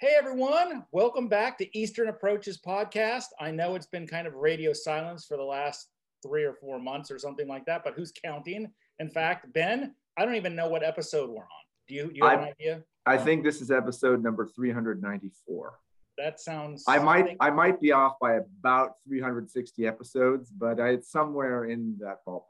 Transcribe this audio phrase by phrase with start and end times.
[0.00, 3.26] Hey everyone, welcome back to Eastern Approaches podcast.
[3.38, 5.90] I know it's been kind of radio silence for the last
[6.22, 8.70] three or four months or something like that, but who's counting?
[8.98, 11.48] In fact, Ben, I don't even know what episode we're on.
[11.86, 12.82] Do you, do you have I- an idea?
[13.06, 15.72] I think this is episode number 394.
[16.18, 16.84] That sounds.
[16.86, 21.96] I might I might be off by about 360 episodes, but I, it's somewhere in
[22.00, 22.44] that ballpark.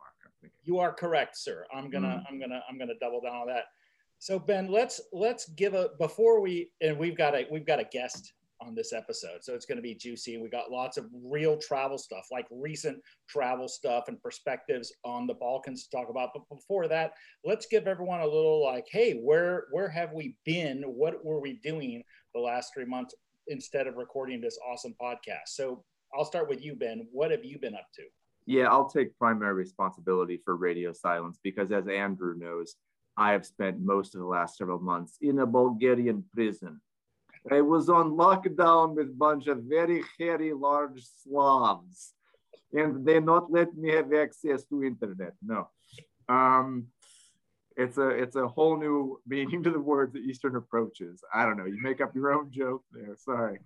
[0.64, 1.67] You are correct, sir.
[1.73, 2.25] I'm gonna, Mm.
[2.29, 3.64] I'm gonna, I'm gonna double down on that.
[4.21, 7.84] So Ben, let's let's give a before we and we've got a we've got a
[7.84, 10.36] guest on this episode, so it's gonna be juicy.
[10.36, 12.98] We got lots of real travel stuff, like recent
[13.31, 16.32] travel stuff and perspectives on the Balkans to talk about.
[16.35, 17.12] But before that,
[17.46, 20.82] let's give everyone a little like, hey, where where have we been?
[20.82, 22.03] What were we doing
[22.34, 23.14] the last three months
[23.46, 25.48] instead of recording this awesome podcast?
[25.48, 25.82] So
[26.14, 27.09] I'll start with you, Ben.
[27.11, 28.03] What have you been up to?
[28.45, 32.75] Yeah, I'll take primary responsibility for radio silence because, as Andrew knows,
[33.20, 36.81] I have spent most of the last several months in a Bulgarian prison.
[37.51, 42.15] I was on lockdown with a bunch of very hairy, large Slavs,
[42.73, 45.35] and they not let me have access to internet.
[45.43, 45.69] No,
[46.31, 46.87] um,
[47.77, 51.23] it's a it's a whole new meaning to the words that Eastern approaches.
[51.34, 51.67] I don't know.
[51.67, 53.15] You make up your own joke there.
[53.17, 53.59] Sorry.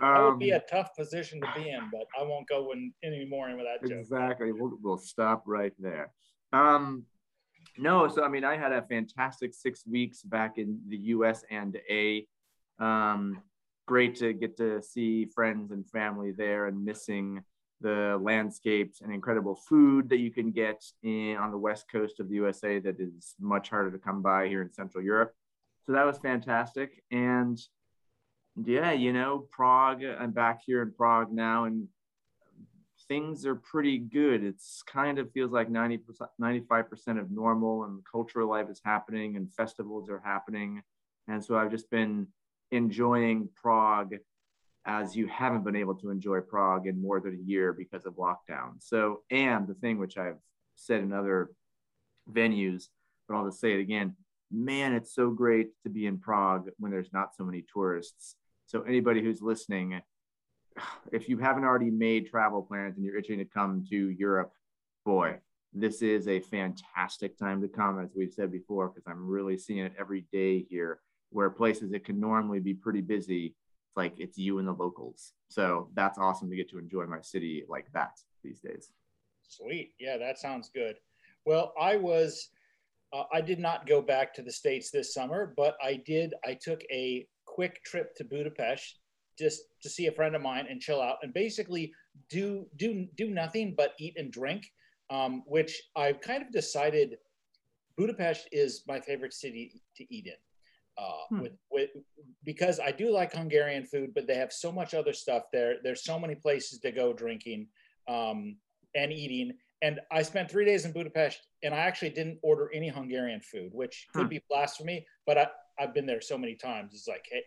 [0.00, 2.92] That would be Um, a tough position to be in, but I won't go in
[3.02, 3.98] any more into that joke.
[3.98, 4.52] Exactly.
[4.52, 6.12] We'll, we'll stop right there.
[6.52, 7.04] Um,
[7.78, 11.76] no, so I mean, I had a fantastic six weeks back in the US and
[11.90, 12.26] A.
[12.78, 13.42] Um,
[13.86, 17.42] great to get to see friends and family there and missing
[17.80, 22.28] the landscapes and incredible food that you can get in, on the west coast of
[22.28, 25.32] the USA that is much harder to come by here in Central Europe.
[25.86, 27.02] So that was fantastic.
[27.10, 27.58] And
[28.56, 31.88] yeah, you know, Prague, I'm back here in Prague now and
[33.08, 34.44] things are pretty good.
[34.44, 36.00] It's kind of feels like 90%,
[36.40, 40.82] 95% of normal and cultural life is happening and festivals are happening.
[41.26, 42.28] And so I've just been
[42.70, 44.14] enjoying Prague
[44.84, 48.14] as you haven't been able to enjoy Prague in more than a year because of
[48.14, 48.74] lockdown.
[48.80, 50.38] So, and the thing which I've
[50.76, 51.50] said in other
[52.30, 52.84] venues,
[53.26, 54.16] but I'll just say it again,
[54.50, 58.36] man, it's so great to be in Prague when there's not so many tourists.
[58.66, 60.00] So anybody who's listening,
[61.12, 64.52] if you haven't already made travel plans and you're itching to come to Europe,
[65.04, 65.38] boy,
[65.72, 69.84] this is a fantastic time to come, as we've said before, because I'm really seeing
[69.84, 71.00] it every day here,
[71.30, 73.54] where places that can normally be pretty busy,
[73.88, 75.32] it's like it's you and the locals.
[75.48, 78.12] So that's awesome to get to enjoy my city like that
[78.42, 78.90] these days.
[79.42, 79.92] Sweet.
[79.98, 80.96] Yeah, that sounds good.
[81.44, 82.48] Well, I was,
[83.12, 86.54] uh, I did not go back to the States this summer, but I did, I
[86.54, 89.00] took a quick trip to Budapest
[89.38, 91.92] just to see a friend of mine and chill out and basically
[92.28, 94.70] do, do, do nothing but eat and drink,
[95.10, 97.16] um, which I've kind of decided
[97.96, 100.34] Budapest is my favorite city to eat in.
[100.96, 101.42] Uh, Hmm.
[101.42, 101.90] with, with
[102.44, 105.76] because I do like Hungarian food, but they have so much other stuff there.
[105.84, 107.68] There's so many places to go drinking
[108.08, 108.56] um,
[108.96, 109.52] and eating.
[109.80, 113.70] And I spent three days in Budapest, and I actually didn't order any Hungarian food,
[113.72, 114.30] which could Hmm.
[114.30, 115.06] be blasphemy.
[115.24, 115.46] But I,
[115.80, 116.92] I've been there so many times.
[116.94, 117.42] It's like, hey,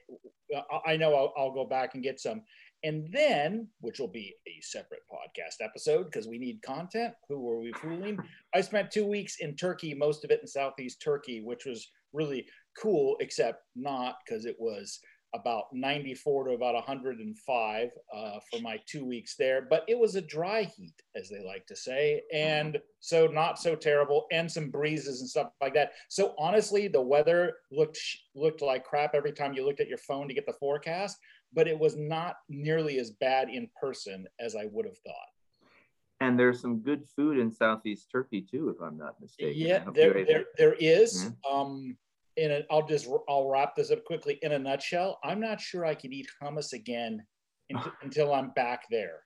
[0.86, 2.42] I- know I'll, I'll go back and get some.
[2.84, 7.14] And then, which will be a separate podcast episode because we need content.
[7.30, 8.18] Who were we fooling?
[8.56, 12.48] I spent two weeks in Turkey, most of it in Southeast Turkey, which was really
[12.80, 15.00] cool, except not because it was
[15.34, 19.66] about 94 to about 105 uh, for my two weeks there.
[19.70, 22.22] But it was a dry heat, as they like to say.
[22.34, 25.94] And so not so terrible and some breezes and stuff like that.
[26.10, 28.00] So honestly, the weather looked
[28.36, 31.18] looked like crap every time you looked at your phone to get the forecast,
[31.54, 35.16] but it was not nearly as bad in person as I would have thought.
[36.20, 39.54] And there's some good food in Southeast Turkey too, if I'm not mistaken.
[39.56, 41.32] Yeah, there, there, there is.
[41.32, 41.52] Mhm.
[41.52, 41.98] Um,
[42.42, 44.40] in a, I'll just I'll wrap this up quickly.
[44.42, 47.24] In a nutshell, I'm not sure I could eat hummus again
[47.70, 49.20] until, until I'm back there,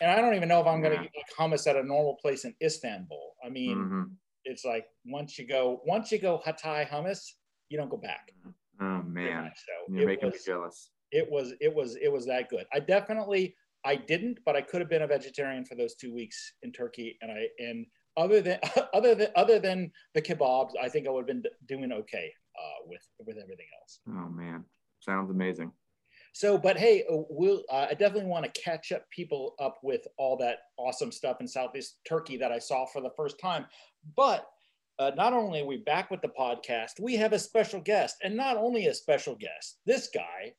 [0.00, 2.44] and I don't even know if I'm going to get hummus at a normal place
[2.44, 3.34] in Istanbul.
[3.44, 4.10] I mean, Mhm.
[4.44, 7.20] it's like once you go once you go Hatay hummus,
[7.68, 8.32] you don't go back.
[8.80, 9.52] Oh man.
[9.54, 10.90] So you're it making was, me jealous.
[11.12, 12.64] it was it was it was that good.
[12.72, 13.54] I definitely
[13.84, 17.18] I didn't, but I could have been a vegetarian for those two weeks in Turkey,
[17.20, 17.86] and I and
[18.16, 18.58] other than
[18.94, 22.86] other than other than the kebabs, I think I would have been doing okay uh,
[22.86, 24.00] with with everything else.
[24.08, 24.64] Oh man,
[25.00, 25.72] sounds amazing.
[26.32, 30.06] So, but hey, uh, we'll uh, I definitely want to catch up people up with
[30.18, 33.66] all that awesome stuff in Southeast Turkey that I saw for the first time.
[34.16, 34.46] But
[34.98, 38.36] uh, not only are we back with the podcast, we have a special guest, and
[38.36, 39.78] not only a special guest.
[39.86, 40.52] This guy,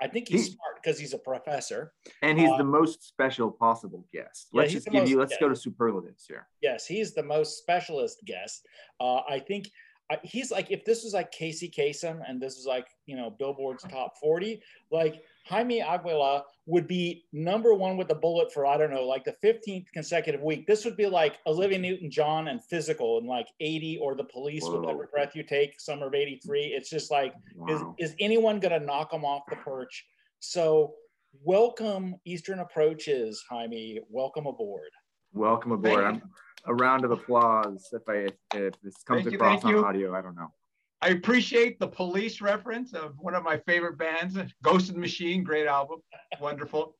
[0.00, 1.92] I think he's He- smart because he's a professor.
[2.22, 4.48] And he's Uh, the most special possible guest.
[4.52, 5.18] Let's he's just give you.
[5.18, 6.48] Let's go to superlatives here.
[6.60, 8.66] Yes, he's the most specialist guest.
[9.00, 9.70] Uh, I think
[10.22, 13.84] he's like if this was like Casey Kasem and this was like you know Billboard's
[13.84, 18.90] top 40, like Jaime Aguilar would be number one with the bullet for I don't
[18.90, 20.66] know like the 15th consecutive week.
[20.66, 24.80] This would be like Olivia Newton-John and physical and like 80 or the police Whoa.
[24.80, 26.66] with every breath you take, summer of 83.
[26.66, 27.94] It's just like wow.
[27.98, 30.06] is, is anyone gonna knock him off the perch?
[30.40, 30.94] So
[31.42, 34.00] welcome Eastern Approaches, Jaime.
[34.08, 34.90] Welcome aboard.
[35.34, 36.22] Welcome aboard
[36.66, 40.14] a round of applause if I if this comes thank across you, on audio.
[40.14, 40.52] I don't know.
[41.04, 45.44] I appreciate the police reference of one of my favorite bands, Ghost of the Machine,
[45.44, 46.00] great album,
[46.40, 46.96] wonderful.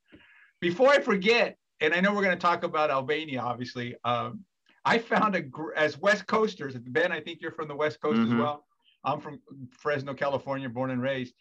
[0.61, 3.97] Before I forget, and I know we're going to talk about Albania, obviously.
[4.05, 4.45] Um,
[4.85, 7.13] I found a as West Coasters, Ben.
[7.13, 8.35] I think you're from the West Coast mm-hmm.
[8.35, 8.67] as well.
[9.05, 9.41] I'm from
[9.71, 11.33] Fresno, California, born and raised.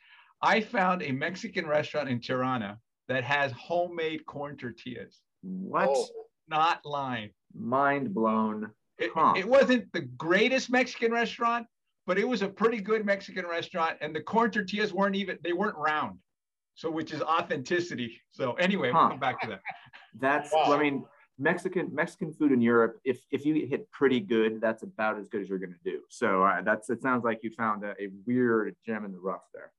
[0.41, 5.19] I found a Mexican restaurant in Tirana that has homemade corn tortillas.
[5.41, 5.89] What?
[5.89, 6.07] Oh,
[6.47, 8.71] not lying mind blown.
[8.97, 11.65] It, it, wasn't the greatest Mexican restaurant,
[12.05, 13.97] but it was a pretty good Mexican restaurant.
[14.01, 16.19] And the corn tortillas weren't even, they weren't round.
[16.75, 18.19] So, which is authenticity.
[18.31, 18.99] So, anyway, huh.
[19.01, 19.61] we'll come back to that.
[20.19, 20.63] That's, wow.
[20.69, 21.05] well, I mean,
[21.39, 25.41] Mexican Mexican food in Europe, if if you hit pretty good, that's about as good
[25.41, 26.01] as you're going to do.
[26.09, 27.01] So uh, that's it.
[27.01, 29.71] Sounds like you found a, a weird gem in the rough there.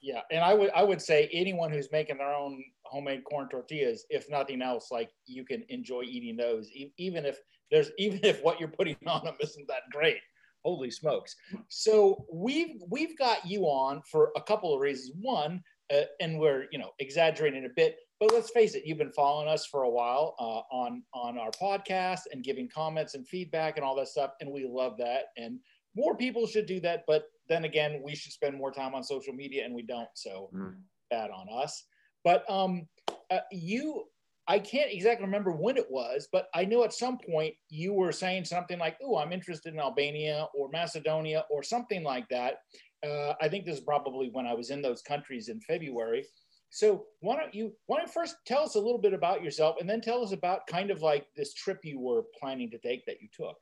[0.00, 4.06] Yeah, and I would I would say anyone who's making their own homemade corn tortillas,
[4.08, 7.38] if nothing else, like you can enjoy eating those, even if
[7.70, 10.18] there's even if what you're putting on them isn't that great.
[10.68, 11.34] Holy smokes!
[11.68, 15.12] So we've we've got you on for a couple of reasons.
[15.18, 19.12] One, uh, and we're you know exaggerating a bit, but let's face it, you've been
[19.12, 23.78] following us for a while uh, on on our podcast and giving comments and feedback
[23.78, 25.28] and all that stuff, and we love that.
[25.38, 25.58] And
[25.96, 29.32] more people should do that, but then again, we should spend more time on social
[29.32, 30.08] media and we don't.
[30.12, 30.74] So mm.
[31.10, 31.84] bad on us.
[32.24, 32.86] But um,
[33.30, 34.04] uh, you,
[34.50, 38.12] I can't exactly remember when it was, but I know at some point you were
[38.12, 42.62] saying something like, "Oh, I'm interested in Albania or Macedonia or something like that."
[43.06, 46.24] Uh, I think this is probably when I was in those countries in February.
[46.70, 49.76] So why don't you why don't you first tell us a little bit about yourself
[49.80, 53.04] and then tell us about kind of like this trip you were planning to take
[53.06, 53.56] that you took.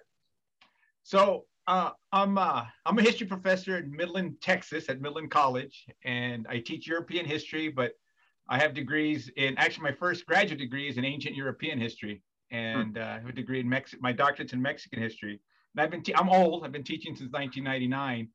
[1.03, 6.47] So uh, I'm uh, I'm a history professor in Midland, Texas, at Midland College, and
[6.49, 7.69] I teach European history.
[7.69, 7.93] But
[8.49, 12.99] I have degrees in actually my first graduate degree is in ancient European history, and
[12.99, 14.01] uh, I have a degree in Mexico.
[14.03, 15.41] My doctorate's in Mexican history.
[15.75, 16.65] And I've been te- I'm old.
[16.65, 18.29] I've been teaching since 1999.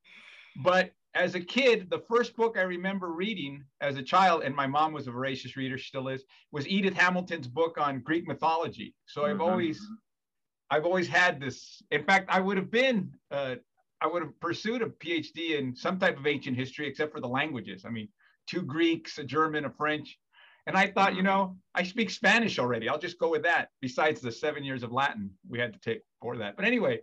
[0.63, 4.67] But as a kid, the first book I remember reading as a child, and my
[4.67, 8.93] mom was a voracious reader, still is, was Edith Hamilton's book on Greek mythology.
[9.05, 9.41] So I've mm-hmm.
[9.41, 9.81] always
[10.69, 11.81] I've always had this.
[11.91, 13.55] In fact, I would have been, uh,
[13.99, 17.27] I would have pursued a PhD in some type of ancient history, except for the
[17.27, 17.83] languages.
[17.85, 18.07] I mean,
[18.51, 20.19] two Greeks, a German, a French.
[20.67, 22.87] And I thought, you know, I speak Spanish already.
[22.87, 26.01] I'll just go with that, besides the seven years of Latin we had to take
[26.21, 26.55] for that.
[26.55, 26.99] But anyway,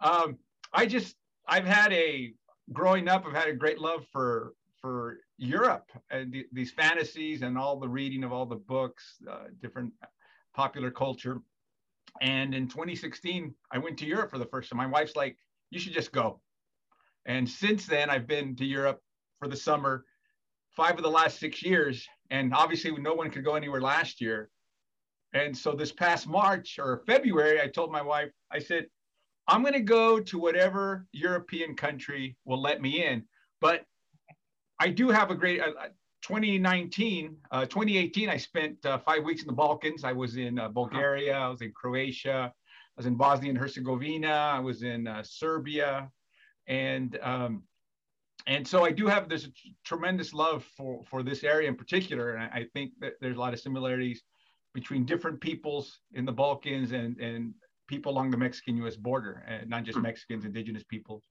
[0.00, 0.38] um,
[0.72, 1.16] I just,
[1.48, 2.32] I've had a,
[2.72, 7.58] growing up, I've had a great love for, for Europe and the, these fantasies and
[7.58, 9.92] all the reading of all the books, uh, different
[10.54, 11.40] popular culture.
[12.20, 14.76] And in 2016, I went to Europe for the first time.
[14.76, 15.36] My wife's like,
[15.70, 16.40] you should just go.
[17.26, 19.00] And since then, I've been to Europe
[19.38, 20.04] for the summer,
[20.76, 22.06] five of the last six years.
[22.30, 24.50] And obviously, no one could go anywhere last year.
[25.34, 28.86] And so this past March or February, I told my wife, I said,
[29.48, 33.24] I'm going to go to whatever European country will let me in.
[33.60, 33.84] But
[34.78, 35.88] I do have a great, uh,
[36.22, 40.04] 2019, uh, 2018, I spent uh, five weeks in the Balkans.
[40.04, 44.28] I was in uh, Bulgaria, I was in Croatia, I was in Bosnia and Herzegovina,
[44.28, 46.10] I was in uh, Serbia,
[46.68, 47.62] and um,
[48.46, 49.48] and so I do have this
[49.84, 53.52] tremendous love for for this area in particular, and I, think that there's a lot
[53.52, 54.22] of similarities
[54.74, 57.54] between different peoples in the Balkans and and
[57.88, 58.96] people along the Mexican-U.S.
[58.96, 60.04] border, and not just hmm.
[60.04, 61.22] Mexicans, indigenous peoples.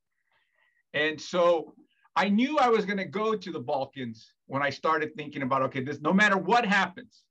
[0.93, 1.73] And so
[2.15, 5.63] I knew I was going to go to the Balkans when I started thinking about
[5.63, 7.23] okay, this no matter what happens,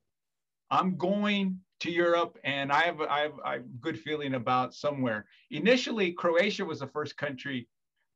[0.70, 5.26] I'm going to Europe, and I have I have, I have good feeling about somewhere.
[5.50, 7.66] Initially, Croatia was the first country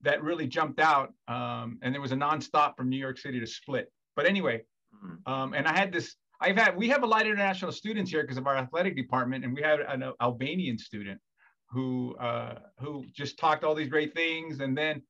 [0.05, 3.47] that really jumped out, um, and there was a nonstop from New York City to
[3.47, 3.91] Split.
[4.17, 4.63] But anyway,
[4.95, 5.33] mm-hmm.
[5.33, 6.15] um, and I had this.
[6.41, 9.45] I've had we have a lot of international students here because of our athletic department,
[9.45, 11.21] and we had an Albanian student
[11.71, 15.03] who uh, who just talked all these great things, and then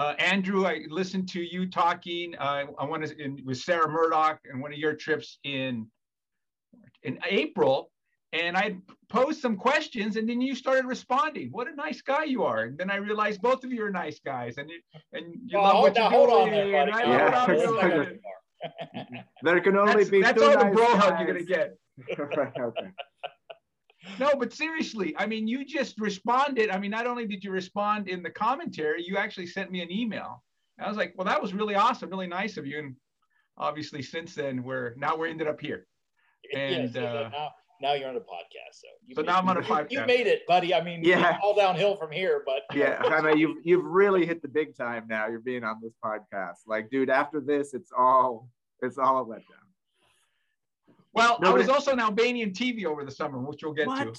[0.00, 2.34] uh, Andrew, I listened to you talking.
[2.38, 5.86] Uh, I want to with Sarah Murdoch and one of your trips in
[7.02, 7.90] in April,
[8.32, 8.76] and I
[9.08, 11.48] posed some questions, and then you started responding.
[11.50, 12.64] What a nice guy you are!
[12.64, 14.80] And then I realized both of you are nice guys, and you,
[15.12, 16.84] and you well, love what you hold on there, yeah.
[19.42, 21.76] there can only that's, be that's all nice the bro hug you're gonna get.
[22.36, 22.90] right, okay.
[24.18, 26.70] no, but seriously, I mean, you just responded.
[26.70, 29.90] I mean, not only did you respond in the commentary, you actually sent me an
[29.90, 30.42] email.
[30.78, 32.78] And I was like, well, that was really awesome, really nice of you.
[32.78, 32.96] And
[33.58, 35.86] obviously, since then, we're now we're ended up here.
[36.54, 38.72] And Yes, uh, now, now you're on a podcast.
[38.74, 39.90] So, you so made- now I'm on a podcast.
[39.90, 40.74] You made it, buddy.
[40.74, 41.38] I mean, Yeah.
[41.42, 45.06] all downhill from here, but Yeah, I mean, you've you've really hit the big time
[45.08, 45.26] now.
[45.28, 46.58] You're being on this podcast.
[46.66, 48.48] Like, dude, after this, it's all
[48.82, 49.42] it's all a letdown.
[51.12, 53.86] well, No, I was it- also in Albanian TV over the summer, which we'll get
[53.88, 54.12] to.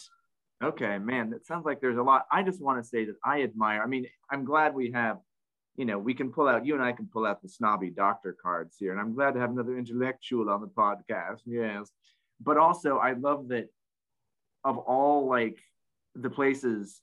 [0.63, 2.27] Okay, man, that sounds like there's a lot.
[2.31, 3.81] I just want to say that I admire.
[3.81, 5.17] I mean, I'm glad we have,
[5.75, 6.67] you know, we can pull out.
[6.67, 9.39] You and I can pull out the snobby doctor cards here, and I'm glad to
[9.39, 11.39] have another intellectual on the podcast.
[11.47, 11.89] Yes,
[12.41, 13.69] but also I love that
[14.63, 15.59] of all like
[16.15, 17.01] the places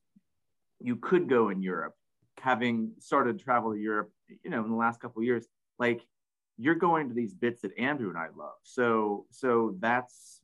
[0.81, 1.95] you could go in Europe,
[2.41, 4.11] having started to travel to Europe,
[4.45, 5.47] you know, in the last couple of years,
[5.79, 6.03] like
[6.57, 8.55] you're going to these bits that Andrew and I love.
[8.63, 10.41] So, so that's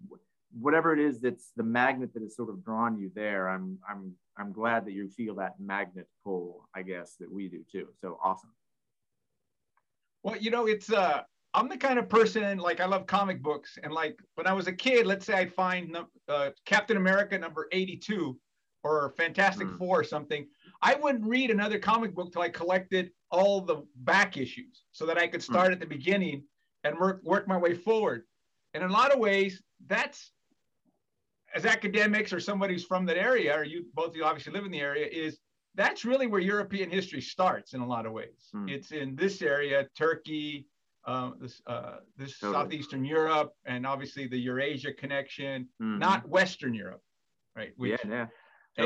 [0.59, 3.49] whatever it is that's the magnet that has sort of drawn you there.
[3.49, 7.65] I'm, I'm, I'm glad that you feel that magnet pull, I guess, that we do
[7.71, 7.89] too.
[8.01, 8.53] So awesome.
[10.23, 11.23] Well, you know, it's uh
[11.55, 14.67] I'm the kind of person like I love comic books and like when I was
[14.67, 15.97] a kid, let's say I'd find
[16.29, 18.37] uh, Captain America number 82
[18.83, 19.77] or Fantastic Hmm.
[19.77, 20.47] Four or something.
[20.83, 25.17] I wouldn't read another comic book till I collected all the back issues so that
[25.17, 26.43] I could start at the beginning
[26.83, 28.25] and work work my way forward.
[28.75, 30.33] And in a lot of ways, that's
[31.55, 34.65] as academics or somebody who's from that area, or you both of you obviously live
[34.65, 35.39] in the area, is
[35.77, 38.49] that's really where European history starts in a lot of ways.
[38.53, 38.69] Hmm.
[38.69, 40.67] It's in this area, Turkey,
[41.07, 42.55] uh, this, uh, this Totally.
[42.55, 45.99] southeastern Europe, and obviously the Eurasia connection, Mhm.
[45.99, 47.03] not Western Europe,
[47.55, 47.69] right?
[47.71, 48.21] yeah, Which- yeah.
[48.23, 48.31] and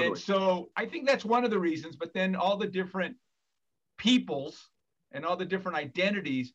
[0.02, 0.20] Totally.
[0.20, 1.96] so I think that's one of the reasons.
[1.96, 3.16] But then all the different
[3.96, 4.70] peoples
[5.12, 6.52] and all the different identities,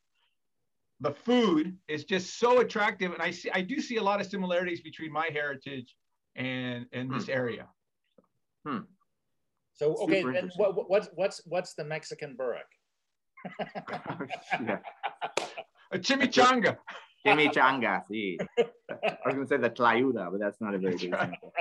[0.99, 4.27] the food is just so attractive, and I see I do see a lot of
[4.27, 5.95] similarities between my heritage
[6.35, 7.67] and and this area.
[8.65, 8.79] Hmm.
[9.73, 10.21] so okay.
[10.21, 12.69] Super Then what, what- what's what's what's the Mexican burek?
[14.61, 14.79] yeah.
[15.93, 16.77] A chimichanga.
[17.25, 18.37] Chimichanga, sí.
[18.59, 21.53] I was gonna say the tlayuda, but that's not a very good example.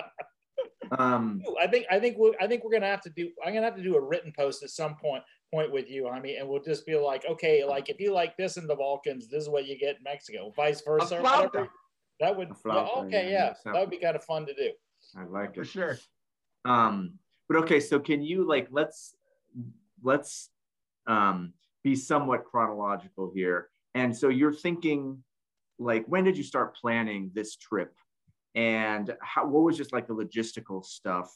[0.90, 3.30] Um, I think I think we I think we're gonna have to do.
[3.44, 5.22] I'm gonna have to do a written post at some point
[5.52, 8.36] point with you, I mean, and we'll just be like, okay, like if you like
[8.36, 11.18] this in the Balkans, this is what you get in Mexico, vice versa.
[11.18, 11.68] or whatever.
[12.20, 13.72] That would A flauta, yeah, okay, yeah, yeah, yeah.
[13.72, 14.70] that would be kind of fun to do.
[15.16, 15.64] I like For it.
[15.66, 15.98] For sure.
[16.64, 17.14] Um,
[17.48, 19.14] but okay, so can you like let's
[20.02, 20.50] let's
[21.06, 23.68] um be somewhat chronological here.
[23.94, 25.22] And so you're thinking
[25.78, 27.94] like when did you start planning this trip?
[28.54, 31.32] And how what was just like the logistical stuff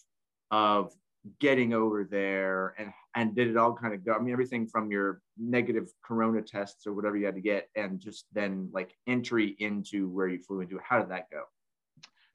[0.50, 0.92] of
[1.40, 4.12] getting over there and and did it all kind of go?
[4.12, 7.98] I mean, everything from your negative corona tests or whatever you had to get, and
[7.98, 10.78] just then like entry into where you flew into.
[10.82, 11.44] How did that go?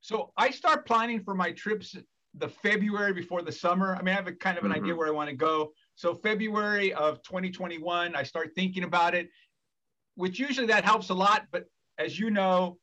[0.01, 1.95] So I start planning for my trips
[2.33, 3.95] the February before the summer.
[3.95, 4.77] I mean, I have a kind of an Mhm.
[4.77, 5.73] idea where I want to go.
[5.95, 9.29] So February of 2021, I start thinking about it,
[10.15, 11.47] which usually that helps a lot.
[11.51, 11.65] But
[11.97, 12.79] as you know,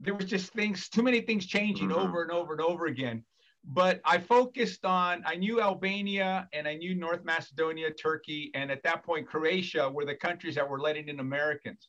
[0.00, 1.96] there was just things, too many things changing Mhm.
[1.96, 3.24] over and over and over again.
[3.64, 8.82] But I focused on, I knew Albania and I knew North Macedonia, Turkey, and at
[8.82, 11.88] that point, Croatia were the countries that were letting in Americans.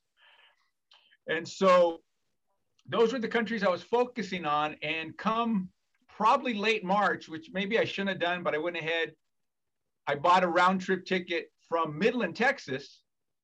[1.28, 2.04] And so
[2.86, 4.76] those were the countries I was focusing on.
[4.84, 5.72] And come
[6.08, 9.16] probably late March, which maybe I shouldn't have done, but I went ahead.
[10.06, 13.03] I bought a round trip ticket from Midland, Texas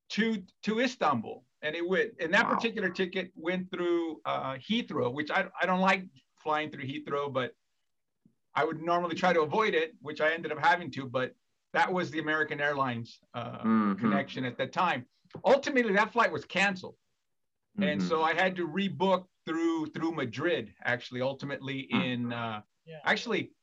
[0.09, 1.43] to, to Istanbul.
[1.61, 2.55] And it went, and that Wow.
[2.55, 6.05] particular ticket went through uh, Heathrow, which I, I don't like
[6.37, 7.53] flying through Heathrow, but
[8.55, 11.05] I would normally try to avoid it, which I ended up having to.
[11.05, 11.35] But
[11.73, 13.99] that was the American Airlines uh, Mhm.
[13.99, 15.05] connection at that time.
[15.45, 16.95] Ultimately, that flight was canceled
[17.81, 18.07] and Mhm.
[18.09, 20.73] so I had to rebook through through Madrid.
[20.83, 22.01] Actually, ultimately Hmm.
[22.01, 22.99] in uh, Yeah.
[23.05, 23.53] actually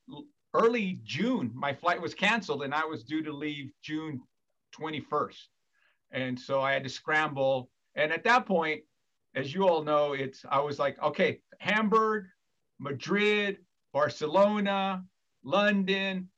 [0.55, 4.23] early June, my flight was canceled, and I was due to leave June
[4.73, 5.50] 21st,
[6.11, 7.71] and so I had to scramble.
[7.95, 8.83] And at that point,
[9.35, 12.27] as you all know, it's I was like, okay, Hamburg,
[12.79, 13.59] Madrid,
[13.93, 15.05] Barcelona,
[15.45, 16.29] London,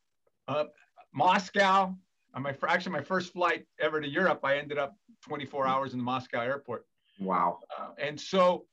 [0.46, 0.64] uh,
[1.12, 1.94] Moscow.
[2.34, 5.98] On my actually my first flight ever to Europe, I ended up 24 hours in
[5.98, 6.86] the Moscow airport.
[7.18, 7.58] wow.
[7.76, 8.66] Uh, and so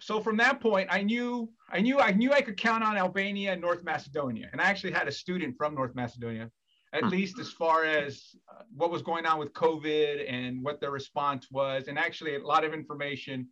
[0.00, 3.52] so from that point i knew i knew i knew i could count on albania
[3.52, 6.50] and north macedonia and i actually had a student from north macedonia
[6.94, 7.10] at Hmm.
[7.10, 11.50] least as far as uh, what was going on with covid and what their response
[11.50, 13.48] was and actually a lot of information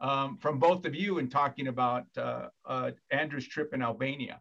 [0.00, 4.40] um, from both of you in talking about uh, uh, andrew's trip in albania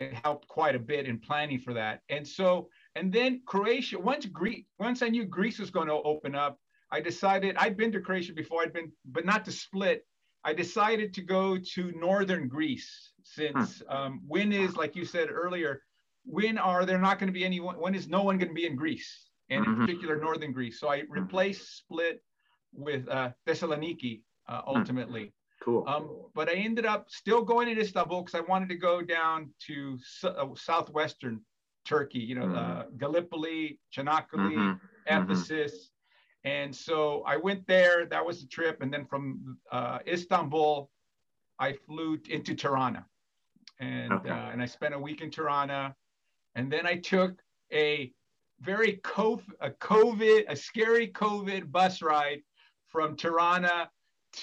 [0.00, 4.26] it helped quite a bit in planning for that and so and then croatia once
[4.26, 6.58] greece once i knew greece was going to open up
[6.92, 8.62] I decided I'd been to Croatia before.
[8.62, 10.06] I'd been, but not to split.
[10.42, 13.96] I decided to go to northern Greece since hmm.
[13.96, 15.82] um, when is like you said earlier,
[16.24, 17.76] when are there not going to be anyone?
[17.76, 19.80] When is no one going to be in Greece, and mm-hmm.
[19.80, 20.80] in particular northern Greece?
[20.80, 21.12] So I hmm.
[21.12, 22.22] replaced Split
[22.72, 24.78] with uh, Thessaloniki uh, hmm.
[24.78, 25.32] ultimately.
[25.62, 25.84] Cool.
[25.86, 29.50] Um, but I ended up still going to Istanbul because I wanted to go down
[29.66, 31.42] to uh, southwestern
[31.84, 32.20] Turkey.
[32.20, 32.80] You know, mm-hmm.
[32.80, 34.72] uh, Gallipoli, Çanakkale, mm-hmm.
[35.06, 35.90] Ephesus.
[36.44, 38.06] And so I went there.
[38.06, 38.80] That was the trip.
[38.80, 40.90] And then from uh, Istanbul,
[41.58, 43.04] I flew into Tirana,
[43.78, 44.30] and okay.
[44.30, 45.94] uh, and I spent a week in Tirana,
[46.54, 47.40] and then I took
[47.72, 48.12] a
[48.60, 52.40] very COVID, a COVID, a scary COVID bus ride
[52.88, 53.90] from Tirana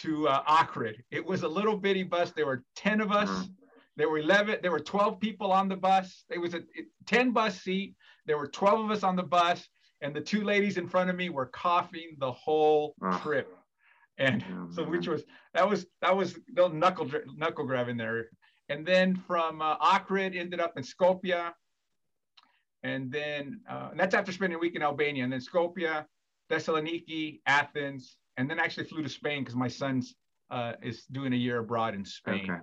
[0.01, 0.95] to uh, Ohrid.
[1.11, 2.31] It was a little bitty bus.
[2.31, 3.29] There were ten of us.
[3.29, 3.51] Mm-hmm.
[3.97, 4.57] There were eleven.
[4.61, 6.23] There were twelve people on the bus.
[6.29, 6.61] It was a
[7.05, 7.95] ten bus seat.
[8.25, 9.67] There were twelve of us on the bus
[10.01, 13.55] and the two ladies in front of me were coughing the whole trip
[14.17, 15.23] and oh, so which was
[15.53, 18.25] that was that was the knuckle knuckle grabbing there
[18.69, 21.51] and then from uh, Ohrid ended up in Skopje
[22.87, 26.05] and then uh, and that's after spending a week in Albania and then Skopje
[26.49, 30.15] Thessaloniki Athens and then actually flew to Spain because my son's
[30.49, 32.61] uh, is doing a year abroad in Spain okay.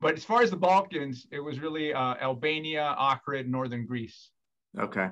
[0.00, 4.30] but as far as the Balkans it was really uh, Albania Ohrid northern Greece
[4.78, 5.10] okay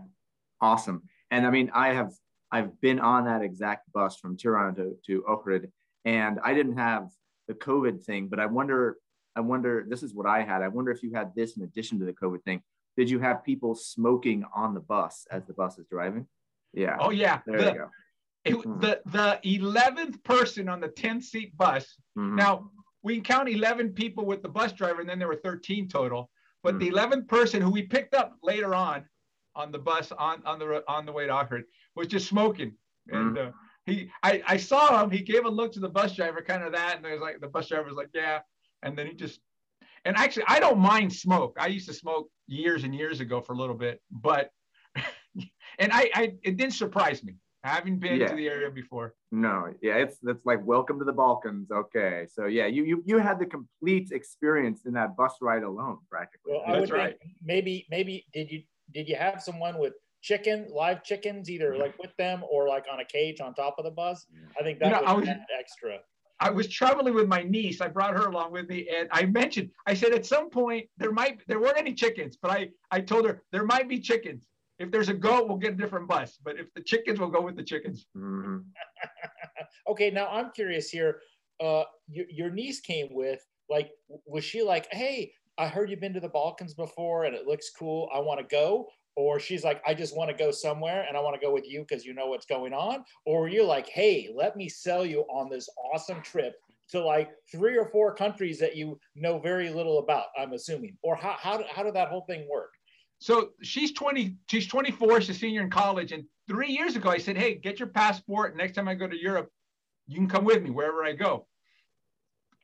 [0.61, 1.02] awesome
[1.35, 2.12] and I mean, I have
[2.52, 5.71] I've been on that exact bus from Tirana to, to Ohrid,
[6.04, 7.09] and I didn't have
[7.49, 8.99] the COVID thing, but I wonder,
[9.35, 10.62] I wonder, this is what I had.
[10.62, 12.62] I wonder if you had this in addition to the COVID thing.
[12.97, 16.27] Did you have people smoking on the bus as the bus is driving?
[16.73, 16.97] Yeah.
[17.01, 17.41] Oh yeah.
[17.47, 17.91] There the, you go.
[18.45, 18.81] It, mm-hmm.
[18.81, 21.97] the the eleventh person on the 10 seat bus.
[22.17, 22.37] Mm-hmm.
[22.37, 22.71] Now
[23.03, 26.31] we can count 11 people with the bus driver, and then there were 13 total.
[26.63, 26.91] But mm-hmm.
[26.95, 29.05] the 11th person who we picked up later on
[29.55, 32.75] on the bus on on the on the way to Ohrid was just smoking,
[33.09, 33.49] and mm-hmm.
[33.49, 33.53] uh,
[33.87, 35.11] he I, I saw him.
[35.11, 37.49] He gave a look to the bus driver, kind of that, and there's like the
[37.49, 38.41] bus driver was like, yeah,
[38.83, 39.41] and then he just
[40.04, 41.56] and actually I don't mind smoke.
[41.58, 44.50] I used to smoke years and years ago for a little bit, but
[45.78, 47.34] and I, I it didn't surprise me
[47.64, 48.28] having been yeah.
[48.28, 49.14] to the area before.
[49.32, 51.70] No, yeah, it's it's like welcome to the Balkans.
[51.70, 55.99] Okay, so yeah, you you you had the complete experience in that bus ride alone,
[56.10, 56.52] practically.
[56.52, 57.17] Well, That's right.
[57.43, 58.62] Maybe maybe did you
[58.93, 63.00] did you have someone with chicken, live chickens, either like with them or like on
[63.00, 64.26] a cage on top of the bus?
[64.58, 65.99] I think that you know, was, was extra.
[66.45, 67.80] I was traveling with my niece.
[67.80, 71.11] I brought her along with me, and I mentioned, I said, at some point there
[71.11, 74.47] might there weren't any chickens, but I I told her there might be chickens.
[74.78, 76.39] If there's a goat, we'll get a different bus.
[76.45, 78.07] But if the chickens, we'll go with the chickens.
[78.15, 78.59] Mm-hmm.
[79.89, 81.21] okay, now I'm curious here.
[81.63, 83.93] Uh, your, your niece came with like,
[84.26, 87.71] was she like, hey, I heard you've been to the Balkans before and it looks
[87.71, 88.11] cool.
[88.13, 88.89] I want to go.
[89.17, 91.69] Or she's like, I just want to go somewhere and I want to go with
[91.69, 93.05] you because you know what's going on.
[93.25, 96.55] Or you're like, hey, let me sell you on this awesome trip
[96.91, 100.97] to like three or four countries that you know very little about, I'm assuming.
[101.03, 102.71] Or how, how, how did that whole thing work?
[103.19, 106.13] So she's 20, she's 24, she's a senior in college.
[106.13, 108.57] And three years ago, I said, hey, get your passport.
[108.57, 109.50] Next time I go to Europe,
[110.07, 111.47] you can come with me wherever I go.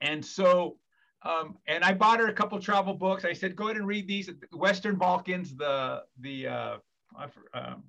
[0.01, 0.77] And so
[1.22, 3.24] um, and I bought her a couple travel books.
[3.24, 4.30] I said, go ahead and read these.
[4.52, 6.76] Western Balkans, the the uh,
[7.54, 7.85] um,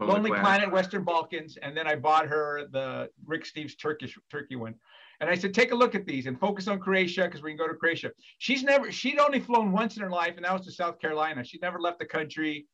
[0.00, 0.44] Lonely Planet.
[0.44, 4.74] Planet, Western Balkans, and then I bought her the Rick Steves Turkish Turkey one.
[5.20, 7.58] And I said, take a look at these and focus on Croatia because we can
[7.58, 8.12] go to Croatia.
[8.38, 11.42] She's never, she'd only flown once in her life, and that was to South Carolina.
[11.42, 12.66] She'd never left the country.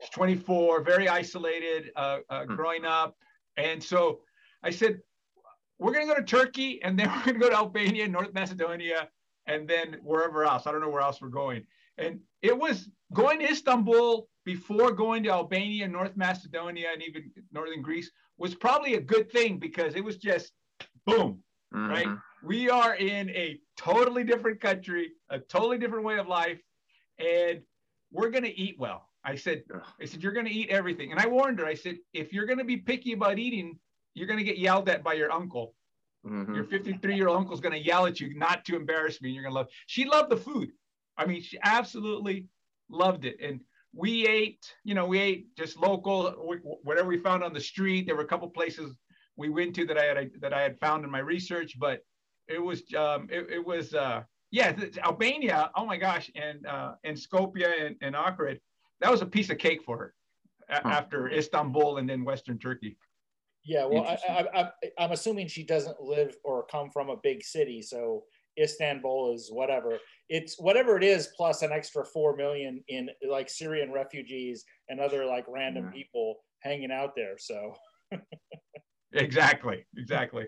[0.00, 2.54] She's 24, very isolated, uh, uh, hmm.
[2.54, 3.16] growing up.
[3.56, 4.20] And so
[4.62, 5.00] I said,
[5.80, 8.32] we're going to go to Turkey, and then we're going to go to Albania, North
[8.32, 9.08] Macedonia,
[9.46, 10.66] and then wherever else.
[10.66, 11.64] I don't know where else we're going.
[11.98, 17.82] And it was going to Istanbul before going to Albania, North Macedonia, and even northern
[17.82, 20.52] Greece was probably a good thing because it was just
[21.04, 21.42] boom,
[21.74, 21.88] mm-hmm.
[21.88, 22.08] right?
[22.42, 26.58] We are in a totally different country, a totally different way of life,
[27.18, 27.60] and
[28.10, 29.08] we're going to eat well.
[29.22, 29.64] I said,
[30.00, 31.12] I said, you're going to eat everything.
[31.12, 33.78] And I warned her, I said, if you're going to be picky about eating,
[34.14, 35.74] you're going to get yelled at by your uncle
[36.26, 36.54] Mm-hmm.
[36.54, 39.30] Your 53 year old uncle's going to yell at you not to embarrass me.
[39.30, 39.68] And you're going to love.
[39.86, 40.70] She loved the food.
[41.16, 42.46] I mean, she absolutely
[42.90, 43.36] loved it.
[43.42, 43.60] And
[43.94, 46.30] we ate, you know, we ate just local,
[46.82, 48.06] whatever we found on the street.
[48.06, 48.94] There were a couple places
[49.36, 52.00] we went to that I had that I had found in my research, but
[52.46, 55.70] it was um, it, it was uh, yeah, Albania.
[55.74, 59.82] Oh my gosh, and uh, and Skopje and, and that was a piece of cake
[59.82, 60.14] for her
[60.70, 60.80] huh.
[60.84, 62.96] after Istanbul and then Western Turkey.
[63.64, 67.42] Yeah, well, I, I, I, am assuming she doesn't live or come from a big
[67.42, 68.24] city, so
[68.58, 69.98] Istanbul is whatever.
[70.28, 75.26] It's whatever it is, plus an extra four million in like Syrian refugees and other
[75.26, 75.90] like random yeah.
[76.02, 77.36] people hanging out there.
[77.38, 77.74] So.
[79.12, 80.46] exactly, exactly.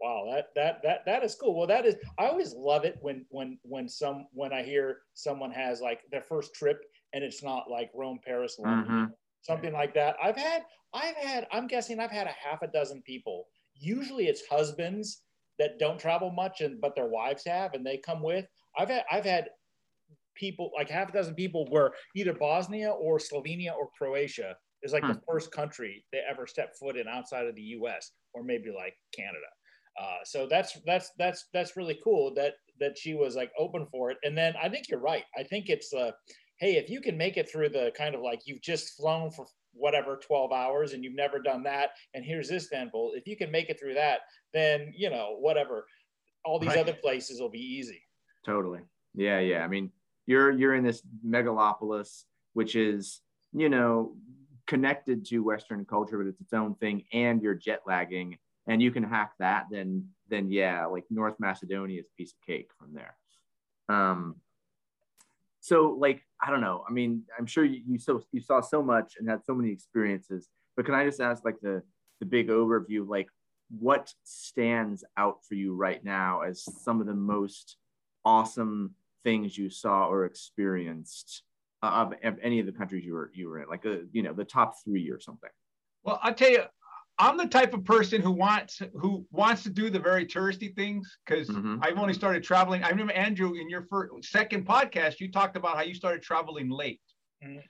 [0.00, 1.56] Wow, that that that that is cool.
[1.56, 5.50] Well, that is I always love it when when when some when I hear someone
[5.52, 6.82] has like their first trip
[7.14, 9.04] and it's not like Rome, Paris, London, Mm-hmm.
[9.46, 10.16] Something like that.
[10.22, 10.62] I've had
[10.94, 13.46] I've had I'm guessing I've had a half a dozen people.
[13.74, 15.22] Usually it's husbands
[15.58, 18.46] that don't travel much and but their wives have and they come with.
[18.78, 19.50] I've had I've had
[20.34, 25.02] people like half a dozen people where either Bosnia or Slovenia or Croatia is like
[25.02, 25.08] Hmm.
[25.08, 28.94] the first country they ever stepped foot in outside of the US or maybe like
[29.16, 29.46] Canada.
[30.00, 34.10] Uh, so that's that's that's that's really cool that that she was like open for
[34.10, 34.18] it.
[34.24, 35.24] And then I think you're right.
[35.38, 36.12] I think it's uh,
[36.58, 39.46] hey, if you can make it through the kind of like you've just flown for
[39.72, 43.12] whatever 12 hours and you've never done that, and here's Istanbul.
[43.14, 44.20] If you can make it through that,
[44.54, 45.86] then you know whatever,
[46.44, 46.78] all these Right.
[46.78, 48.02] other places will be easy.
[48.44, 48.80] Totally.
[49.14, 49.64] Yeah, yeah.
[49.64, 49.90] I mean,
[50.26, 53.20] you're you're in this megalopolis, which is
[53.52, 54.16] you know
[54.66, 58.90] connected to Western culture, but it's its own thing, and you're jet lagging, and you
[58.90, 59.66] can hack that.
[59.70, 63.16] Then then yeah, like North Macedonia is a piece of cake from there.
[63.88, 64.36] Um.
[65.66, 66.84] So like I don't know.
[66.88, 69.72] I mean, I'm sure you, you so you saw so much and had so many
[69.72, 71.82] experiences, but can I just ask like the
[72.20, 73.26] the big overview, like
[73.76, 77.78] what stands out for you right now as some of the most
[78.24, 81.42] awesome things you saw or experienced
[81.82, 84.22] uh, of, of any of the countries you were you were in, like a, you
[84.22, 85.50] know the top three or something.
[86.04, 86.62] Well, I'll tell you,
[87.18, 91.18] I'm the type of person who wants who wants to do the very touristy things
[91.24, 91.78] because Mhm.
[91.82, 92.82] I've only started traveling.
[92.82, 96.68] I remember Andrew in your first second podcast, you talked about how you started traveling
[96.68, 97.00] late.
[97.42, 97.62] Mhm.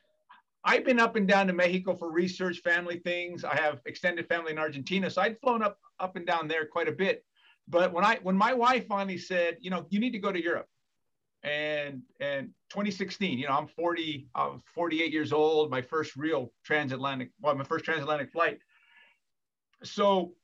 [0.64, 3.44] I've been up and down to Mexico for research, family things.
[3.44, 6.88] I have extended family in Argentina, so I'd flown up up and down there quite
[6.88, 7.24] a bit.
[7.68, 10.42] But when I when my wife finally said, you know, you need to go to
[10.42, 10.68] Europe,
[11.44, 15.70] and and 2016, you know, I'm 40, I'm 48 years old.
[15.70, 18.60] My first real transatlantic, well, my first transatlantic flight.
[19.90, 20.34] So,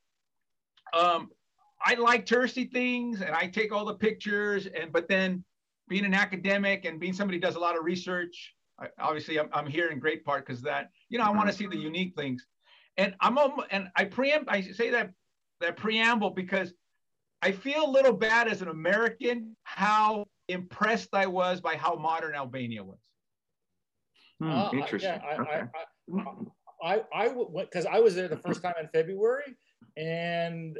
[0.94, 1.30] um,
[1.84, 4.66] I like touristy things, and I take all the pictures.
[4.66, 5.44] And but then,
[5.88, 9.48] being an academic and being somebody who does a lot of research, I, obviously I'm,
[9.52, 12.14] I'm here in great part because that, you know, I want to see the unique
[12.16, 12.46] things.
[12.96, 15.12] And I'm almo- and I preempt, I say that
[15.60, 16.72] that preamble because
[17.42, 22.34] I feel a little bad as an American how impressed I was by how modern
[22.34, 22.98] Albania was.
[24.40, 25.10] Hmm, Uh, I- interesting.
[25.10, 25.62] yeah, I, okay.
[25.74, 26.24] I,
[26.82, 29.56] I, I went because I was there the first time in February,
[29.96, 30.78] and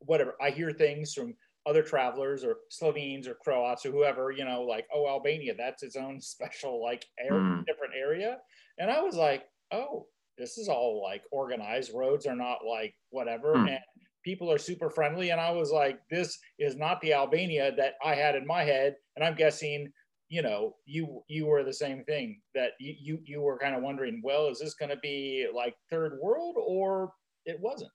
[0.00, 1.34] whatever I hear things from
[1.66, 5.96] other travelers or Slovenes or Croats or whoever, you know, like oh Albania, that's its
[5.96, 7.66] own special like air, Mm.
[7.66, 8.38] different area,
[8.78, 10.06] and I was like, oh,
[10.38, 11.92] this is all like organized.
[11.94, 13.68] Roads are not like whatever, Hmm.
[13.68, 13.80] and
[14.24, 15.30] people are super friendly.
[15.30, 18.96] And I was like, this is not the Albania that I had in my head,
[19.16, 19.92] and I'm guessing
[20.28, 23.82] you know you you were the same thing that you you, you were kind of
[23.82, 27.12] wondering well is this going to be like third world or
[27.46, 27.90] it wasn't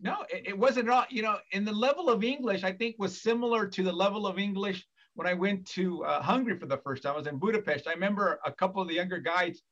[0.00, 1.04] No, it, it wasn't at all.
[1.08, 4.38] You know, in the level of English, I think was similar to the level of
[4.38, 7.14] English when I went to uh, Hungary for the first time.
[7.14, 7.86] I was in Budapest.
[7.86, 9.62] I remember a couple of the younger guides.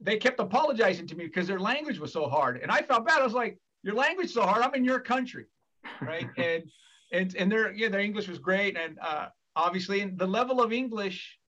[0.00, 3.20] They kept apologizing to me because their language was so hard, and I felt bad.
[3.20, 4.62] I was like, "Your language is so hard.
[4.62, 5.44] I'm in your country,
[6.00, 6.62] right?" and
[7.12, 11.38] and and their yeah, their English was great, and uh, obviously, the level of English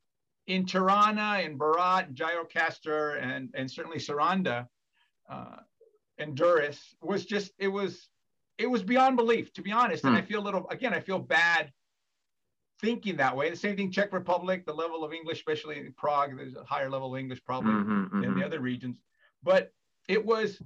[0.47, 4.69] in Tirana, in Berat, and Gjirokastër, and and certainly Saranda.
[5.29, 5.57] Uh,
[6.19, 8.09] and Durrës was just it was
[8.59, 10.19] it was beyond belief to be honest and Hmm.
[10.19, 11.73] I feel a little again I feel bad
[12.81, 16.37] thinking that way the same thing Czech Republic the level of English especially in Prague
[16.37, 18.35] there's a higher level of English probably Mhm, than mhm.
[18.39, 18.99] the other regions
[19.43, 19.73] but
[20.07, 20.61] it was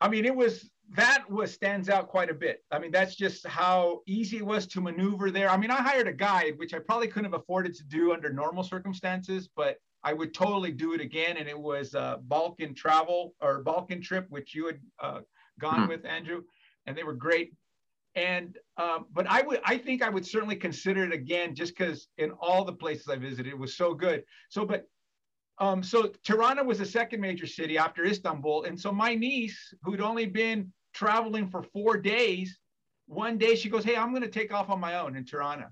[0.00, 3.46] I mean it was that was stands out quite a bit I mean that's just
[3.46, 6.78] how easy it was to maneuver there I mean I hired a guide which I
[6.80, 11.00] probably couldn't have afforded to do under normal circumstances but I would totally do it
[11.00, 11.36] again.
[11.36, 15.20] And it was uh, Balkan travel or Balkan trip, which you had uh,
[15.58, 15.88] gone Mhm.
[15.88, 16.42] with, Andrew,
[16.86, 17.52] and they were great.
[18.14, 22.08] And um, but I would, I think I would certainly consider it again, just because
[22.18, 24.24] in all the places I visited, it was so good.
[24.48, 24.88] So, but
[25.58, 30.00] um, so Tirana was the second major city after Istanbul, and so my niece, who'd
[30.00, 32.58] only been traveling for four days,
[33.06, 35.70] one day she goes, "Hey, I'm going to take off on my own in Tirana."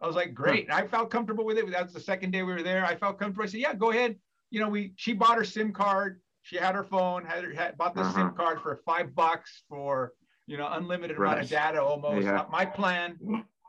[0.00, 0.70] I was like, great.
[0.70, 1.68] I felt comfortable with it.
[1.72, 2.84] That was the second day we were there.
[2.84, 3.42] I felt comfortable.
[3.42, 4.14] I said, yeah, go ahead.
[4.50, 6.20] You know, we she bought her SIM card.
[6.42, 8.12] She had her phone, had her had, bought the Uh-huh.
[8.12, 10.12] SIM card for five bucks for
[10.46, 12.24] you know unlimited amount of data almost.
[12.24, 12.44] Yeah.
[12.50, 13.18] My plan,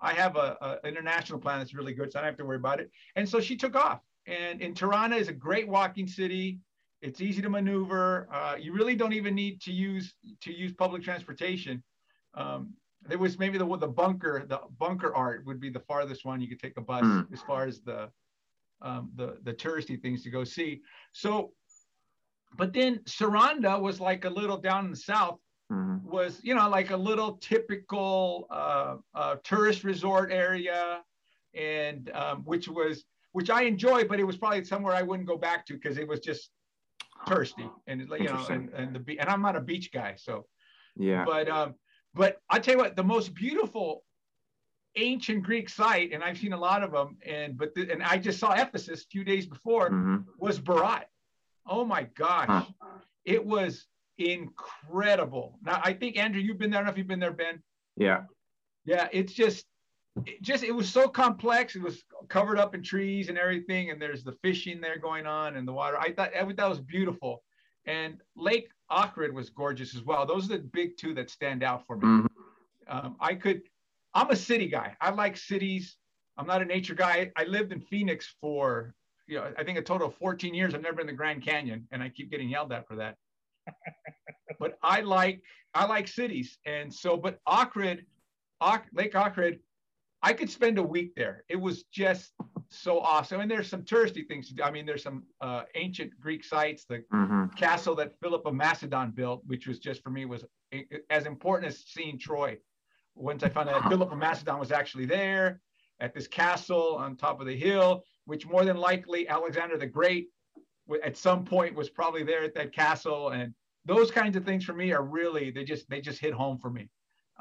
[0.02, 2.58] I have a, a international plan that's really good, so I don't have to worry
[2.58, 2.92] about it.
[3.16, 4.02] And so she took off.
[4.28, 6.60] And in Tirana is a great walking city.
[7.02, 8.28] It's easy to maneuver.
[8.32, 11.82] Uh, you really don't even need to use to use public transportation.
[12.34, 12.74] Um,
[13.08, 16.48] there was maybe the the bunker the bunker art would be the farthest one you
[16.48, 17.22] could take a bus Hmm.
[17.34, 18.10] as far as the
[18.82, 20.82] um, the the touristy things to go see.
[21.12, 21.54] So,
[22.58, 25.40] but then Saranda was like a little down in the south,
[25.72, 26.08] mm-hmm.
[26.08, 31.02] was, you know, like a little typical uh, uh, tourist resort area,
[31.54, 35.38] and um, which was which I enjoyed, but it was probably somewhere I wouldn't go
[35.38, 36.50] back to because it was just
[37.30, 40.46] touristy and you know and, and the and I'm not a beach guy, so
[40.96, 41.26] yeah.
[41.26, 41.76] But um,
[42.14, 44.04] but I tell you what, the most beautiful
[44.96, 48.18] ancient Greek site, and I've seen a lot of them, and but the, and I
[48.18, 50.18] just saw Ephesus a few days before mm-hmm.
[50.40, 51.06] was Barat
[51.70, 52.66] Oh my gosh, huh.
[53.26, 53.86] it was
[54.18, 55.60] incredible.
[55.64, 56.80] Now I think Andrew, you've been there.
[56.80, 57.62] I don't know if you've been there, Ben.
[57.96, 58.24] Yeah.
[58.86, 59.66] Yeah, it's just
[60.26, 61.76] it just it was so complex.
[61.76, 65.56] It was covered up in trees and everything, and there's the fishing there going on
[65.56, 65.98] and the water.
[66.00, 67.44] I thought I thought was beautiful,
[67.86, 70.26] and Lake Ohrid was gorgeous as well.
[70.26, 72.08] Those are the big two that stand out for me.
[72.08, 72.26] Mm-hmm.
[72.88, 73.62] Um, I could,
[74.14, 74.96] I'm a city guy.
[75.00, 75.96] I like cities.
[76.38, 77.32] I'm not a nature guy.
[77.36, 78.96] I lived in Phoenix for,
[79.28, 80.74] you know, I think a total of 14 years.
[80.74, 83.16] I've never been to the Grand Canyon, and I keep getting yelled at for that.
[84.60, 85.42] but I like
[85.76, 88.06] I like cities, and so but Ohrid,
[88.94, 89.60] Lake Ohrid,
[90.22, 91.44] I could spend a week there.
[91.50, 92.34] It was just
[92.70, 93.42] so awesome.
[93.42, 94.54] And there's some touristy things.
[94.64, 97.48] I mean, there's some uh, ancient Greek sites, the mm-hmm.
[97.56, 100.44] castle that Philip of Macedon built, which was just for me was
[101.10, 102.58] as important as seeing Troy.
[103.16, 105.62] Once I found out that Philip of Macedon was actually there
[106.00, 110.28] at this castle on top of the hill, which more than likely Alexander the Great
[111.04, 113.30] at some point was probably there at that castle.
[113.30, 113.54] And
[113.86, 116.70] those kinds of things for me are really they just they just hit home for
[116.70, 116.90] me.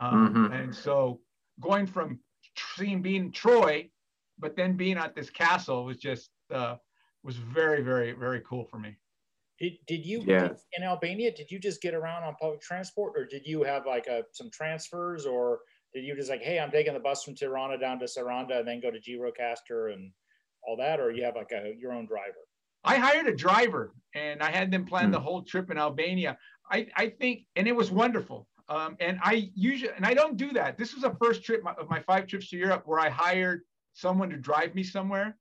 [0.00, 0.52] Um, mm-hmm.
[0.52, 1.20] And so
[1.60, 2.18] going from
[3.02, 3.88] being Troy,
[4.38, 6.76] but then being at this castle was just uh,
[7.22, 8.96] was very very very cool for me.
[9.58, 10.50] Did, did you yeah.
[10.76, 11.34] in Albania?
[11.34, 14.50] Did you just get around on public transport, or did you have like a, some
[14.52, 15.60] transfers, or
[15.92, 18.68] did you just like, hey, I'm taking the bus from Tirana down to Saranda and
[18.68, 20.12] then go to Gjirokastër and
[20.62, 22.44] all that, or you have like a your own driver?
[22.84, 25.12] I hired a driver and I had them plan mm.
[25.12, 26.38] the whole trip in Albania.
[26.70, 28.46] I, I think, and it was wonderful.
[28.68, 30.76] Um, and I usually, and I don't do that.
[30.76, 33.62] This was the first trip of my five trips to Europe where I hired
[33.94, 35.36] someone to drive me somewhere.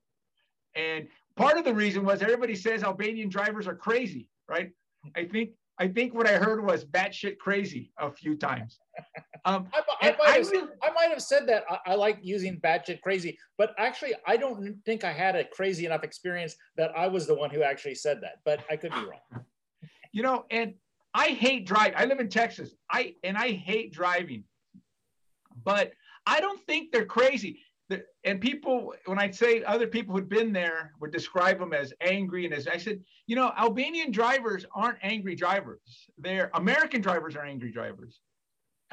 [0.75, 4.71] And part of the reason was everybody says Albanian drivers are crazy, right?
[5.15, 8.79] I think I think what I heard was batshit crazy a few times.
[9.45, 12.17] Um, I, I, might I, have, really, I, might have, said that I, I like
[12.23, 16.91] using batshit crazy, but actually, I don't think I had a crazy enough experience that
[16.97, 18.39] I was the one who actually said that.
[18.43, 19.45] But I could be wrong.
[20.11, 20.73] You know, and
[21.17, 21.95] I hate driving.
[21.97, 22.75] I live in Texas.
[22.91, 24.43] I and I hate driving,
[25.65, 25.93] but
[26.27, 27.63] I don't think they're crazy.
[28.23, 32.45] And people, when I say other people who'd been there, would describe them as angry
[32.45, 35.79] and as I said, you know, Albanian drivers aren't angry drivers.
[36.19, 38.19] They're American drivers are angry drivers.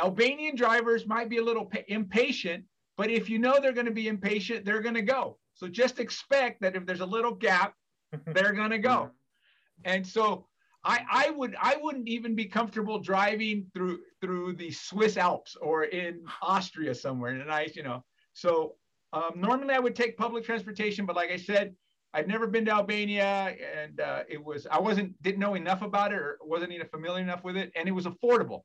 [0.00, 2.64] Albanian drivers might be a little impatient,
[2.96, 5.36] but if you know they're going to be impatient, they're going to go.
[5.52, 7.74] So just expect that if there's a little gap,
[8.28, 8.96] they're going to go.
[8.96, 9.92] Mm-hmm.
[9.92, 10.46] And so
[10.84, 15.84] I, I would I wouldn't even be comfortable driving through through the Swiss Alps or
[15.84, 18.04] in Austria somewhere And I, you know.
[18.34, 18.74] So
[19.12, 21.74] um, normally I would take public transportation, but like I said,
[22.12, 26.12] I've never been to Albania, and uh, it was I wasn't didn't know enough about
[26.12, 28.62] it or wasn't even familiar enough with it, and it was affordable.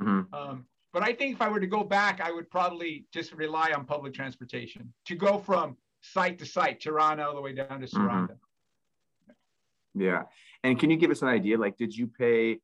[0.00, 0.34] Mm-hmm.
[0.34, 3.72] Um, but I think if I were to go back, I would probably just rely
[3.72, 7.86] on public transportation to go from site to site, Tirana all the way down to
[7.86, 8.28] Saranda.
[8.28, 10.02] Mm-hmm.
[10.02, 10.22] Yeah.
[10.66, 11.56] And can you give us an idea?
[11.56, 12.58] Like, did you pay,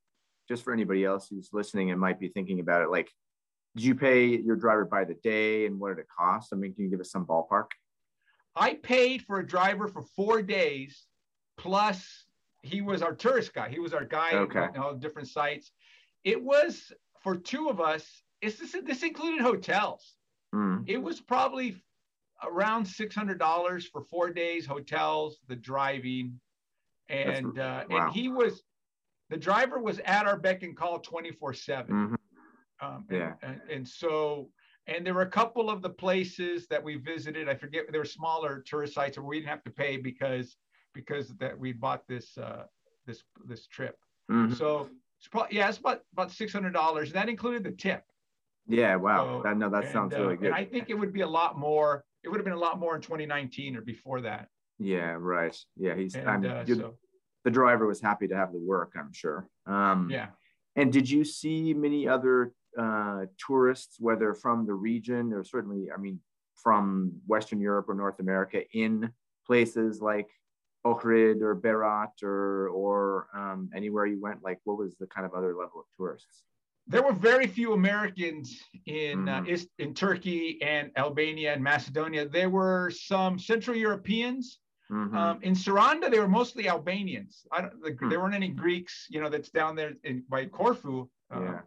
[0.49, 3.09] just for anybody else who's listening and might be thinking about it, like,
[3.77, 6.49] did you pay your driver by the day and what did it cost?
[6.53, 7.67] I mean, can you give us some ballpark?
[8.57, 11.07] I paid for a driver for four days,
[11.57, 12.25] plus
[12.65, 13.69] he was our tourist guy.
[13.69, 14.59] He was our guide okay.
[14.59, 15.71] on all different sites.
[16.25, 18.05] It was for two of us.
[18.41, 20.17] It's this, this included hotels.
[20.53, 20.83] Mm.
[20.89, 21.77] It was probably
[22.45, 26.41] around six hundred dollars for four days, hotels, the driving,
[27.09, 28.07] and uh, wow.
[28.07, 28.63] and he was
[29.31, 32.15] the driver was at our beck and call 24 7 mm-hmm.
[32.87, 33.33] um, yeah.
[33.43, 34.51] and, and, so
[34.87, 37.49] and there were a couple of the places that we visited.
[37.49, 40.57] I forget there were smaller tourist sites where we didn't have to pay because
[40.93, 42.65] because that we bought this uh,
[43.07, 43.97] this this trip.
[44.31, 44.55] Mm-hmm.
[44.55, 44.89] so
[45.19, 48.05] it's probably yeah it's about about $600 that included the tip.
[48.69, 49.39] Yeah wow.
[49.39, 50.53] So, that, no that and, sounds really uh, good.
[50.53, 52.95] I think it would be a lot more it would have been a lot more
[52.95, 54.49] in 2019 or before that
[54.85, 55.57] yeah, right.
[55.77, 56.15] Yeah, he's.
[56.15, 56.95] And, I mean, uh, so,
[57.45, 58.93] the driver was happy to have the work.
[58.97, 59.49] I'm sure.
[59.67, 60.29] Um, yeah.
[60.77, 65.99] And did you see many other uh, tourists, whether from the region or certainly, I
[65.99, 66.21] mean,
[66.55, 69.11] from Western Europe or North America, in
[69.47, 70.29] places like
[70.87, 74.43] Ohrid or Berat or or um, anywhere you went?
[74.43, 76.43] Like, what was the kind of other level of tourists?
[76.89, 79.83] There were very few Americans in uh, mm-hmm.
[79.83, 82.29] in Turkey and Albania and Macedonia.
[82.29, 84.59] There were some Central Europeans
[84.93, 85.17] Mm-hmm.
[85.17, 87.47] Um, in Saranda, they were mostly Albanians.
[87.51, 88.11] I don't, the, mm-hmm.
[88.11, 91.09] There weren't any Greeks, you know, that's down there in, by Corfu.
[91.35, 91.61] Uh, yeah.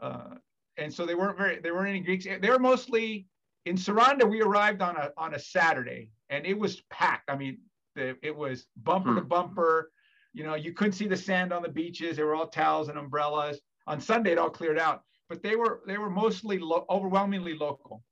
[0.00, 0.34] uh,
[0.76, 2.26] and so they weren't very there weren't any Greeks.
[2.26, 3.26] They were mostly
[3.64, 4.28] in Saranda.
[4.28, 7.30] We arrived on a on a Saturday, and it was packed.
[7.30, 7.58] I mean,
[7.96, 9.16] the, it was bumper hmm.
[9.16, 9.90] to bumper.
[10.34, 12.18] You know, you couldn't see the sand on the beaches.
[12.18, 13.60] They were all towels and umbrellas.
[13.86, 18.04] On Sunday, it all cleared out, but they were they were mostly lo- overwhelmingly local.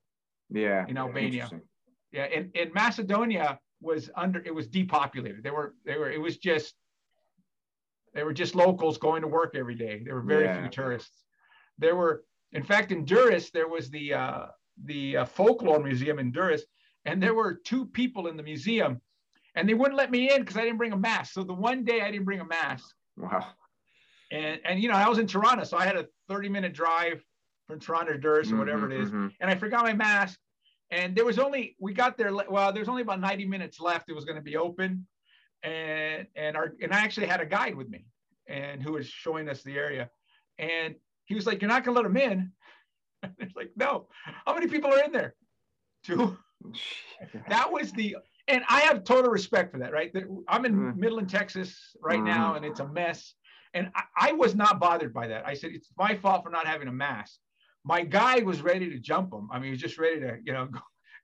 [0.49, 1.49] Yeah, in Albania.
[2.11, 5.43] Yeah, and in Macedonia was under it was depopulated.
[5.43, 6.75] They were they were it was just
[8.13, 10.01] they were just locals going to work every day.
[10.03, 10.61] There were very yeah.
[10.61, 11.23] few tourists.
[11.77, 14.45] There were, in fact, in Durrës there was the uh,
[14.85, 16.61] the uh, folklore museum in Durrës,
[17.05, 19.01] and there were two people in the museum,
[19.55, 21.33] and they wouldn't let me in because I didn't bring a mask.
[21.33, 22.87] So the one day I didn't bring a mask.
[23.17, 23.45] Wow.
[24.31, 27.23] And and you know I was in Tirana so I had a 30 minute drive
[27.67, 29.27] from Tirana to Durrës or whatever mm-hmm, it is, mm-hmm.
[29.39, 30.39] and I forgot my mask.
[30.91, 32.31] And there was only we got there.
[32.49, 34.09] Well, there's only about 90 minutes left.
[34.09, 35.05] It was going to be open,
[35.63, 38.05] and and our and I actually had a guide with me,
[38.47, 40.09] and who was showing us the area,
[40.57, 40.95] and
[41.25, 42.51] he was like, "You're not going to let them in."
[43.23, 44.07] And it's like, no.
[44.45, 45.33] How many people are in there?
[46.03, 46.37] Two.
[47.49, 48.15] that was the
[48.47, 50.15] and I have total respect for that, right?
[50.47, 50.95] I'm in mm.
[50.95, 52.25] Midland, Texas right mm.
[52.25, 53.33] now, and it's a mess.
[53.73, 55.45] And I, I, was not bothered by that.
[55.45, 57.39] I said, it's my fault for not having a mask
[57.87, 59.47] my guy was ready to jump him.
[59.49, 60.79] I mean, he was just ready to, you know, go,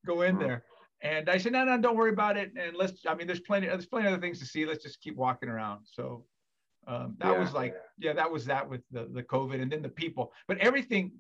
[0.06, 0.64] go in there.
[1.02, 2.54] And I said, no, no, don't worry about it.
[2.58, 4.66] And let's, I mean, there's plenty, there's plenty of other things to see.
[4.66, 5.82] Let's just keep walking around.
[5.84, 6.24] So
[6.88, 8.10] um, that yeah, was like, yeah.
[8.10, 11.12] yeah, that was that with the, the COVID and then the people, but everything,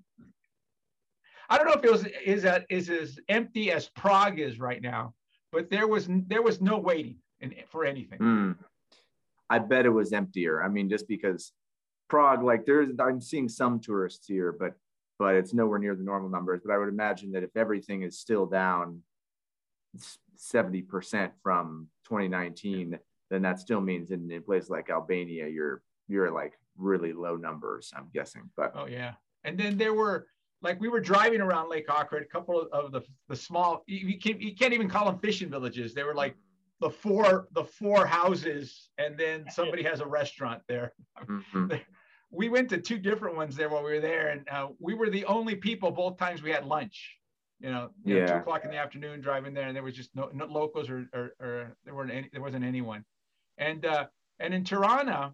[1.49, 4.81] I don't know if it was, is that is as empty as Prague is right
[4.81, 5.13] now,
[5.51, 8.19] but there was, there was no waiting in, for anything.
[8.19, 8.55] Mm.
[9.49, 10.63] I bet it was emptier.
[10.63, 11.51] I mean, just because
[12.09, 14.75] Prague, like there's, I'm seeing some tourists here, but
[15.23, 16.59] but it's nowhere near the normal numbers.
[16.65, 19.01] But I would imagine that if everything is still down
[20.37, 26.59] 70% from 2019, then that still means in, in places like Albania, you're you're like
[26.77, 28.49] really low numbers, I'm guessing.
[28.57, 29.13] But oh yeah.
[29.45, 30.27] And then there were
[30.61, 34.41] like we were driving around Lake Ohrid, a couple of the the small you can't
[34.41, 35.93] you can't even call them fishing villages.
[35.93, 36.35] They were like
[36.81, 40.91] the four the four houses and then somebody has a restaurant there.
[41.29, 41.75] Mm-hmm
[42.33, 45.09] we went to two different ones there while we were there, and uh, we were
[45.09, 47.17] the only people both times we had lunch.
[47.59, 48.25] You know, you yeah.
[48.25, 50.89] know, two o'clock in the afternoon driving there, and there was just no, no locals
[50.89, 53.05] or, or, or, there weren't any, there wasn't anyone.
[53.57, 54.07] And uh,
[54.39, 55.33] and in Tirana,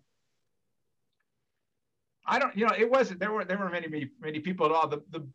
[2.27, 4.71] I don't, you know, it wasn't there were there were many many many people at
[4.73, 4.87] all.
[4.87, 5.25] The the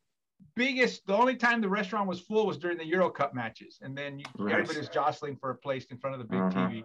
[0.55, 3.97] biggest, the only time the restaurant was full was during the Euro Cup matches, and
[3.97, 4.53] then you, right.
[4.53, 6.69] everybody was jostling for a place in front of the big uh-huh.
[6.69, 6.85] TV.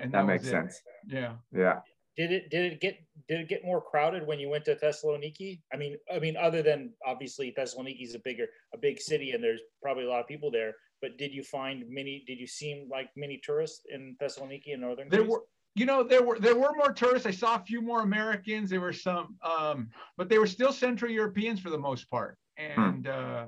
[0.00, 0.80] And that, that makes sense.
[1.06, 1.32] Yeah.
[1.52, 1.80] Yeah
[2.16, 2.98] did it did it get
[3.28, 5.60] did it get more crowded when you went to Thessaloniki?
[5.72, 9.42] I mean, I mean, other than obviously Thessaloniki is a bigger a big city and
[9.42, 10.74] there's probably a lot of people there.
[11.00, 12.24] But did you find many?
[12.26, 15.08] Did you seem like many tourists in Thessaloniki in northern?
[15.08, 15.32] There Greece?
[15.32, 15.42] were,
[15.74, 17.26] you know, there were there were more tourists.
[17.26, 18.70] I saw a few more Americans.
[18.70, 22.38] There were some, um, but they were still Central Europeans for the most part.
[22.58, 22.80] Hmm.
[22.80, 23.12] And hmm.
[23.12, 23.44] uh,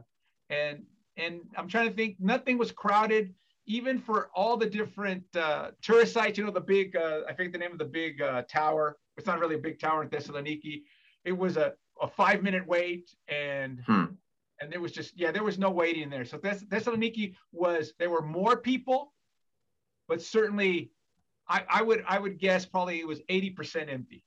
[0.50, 0.82] and
[1.16, 2.16] and I'm trying to think.
[2.18, 3.32] Nothing was crowded
[3.66, 7.52] even for all the different uh, tourist sites, you know, the big, uh, I think
[7.52, 10.82] the name of the big uh, tower, it's not really a big tower in Thessaloniki.
[11.24, 14.04] It was a, a five minute wait and, hmm.
[14.60, 16.24] and there was just, yeah, there was no waiting there.
[16.24, 19.12] So Thess- Thessaloniki was, there were more people,
[20.06, 20.92] but certainly
[21.48, 24.22] I, I would, I would guess probably it was 80% empty.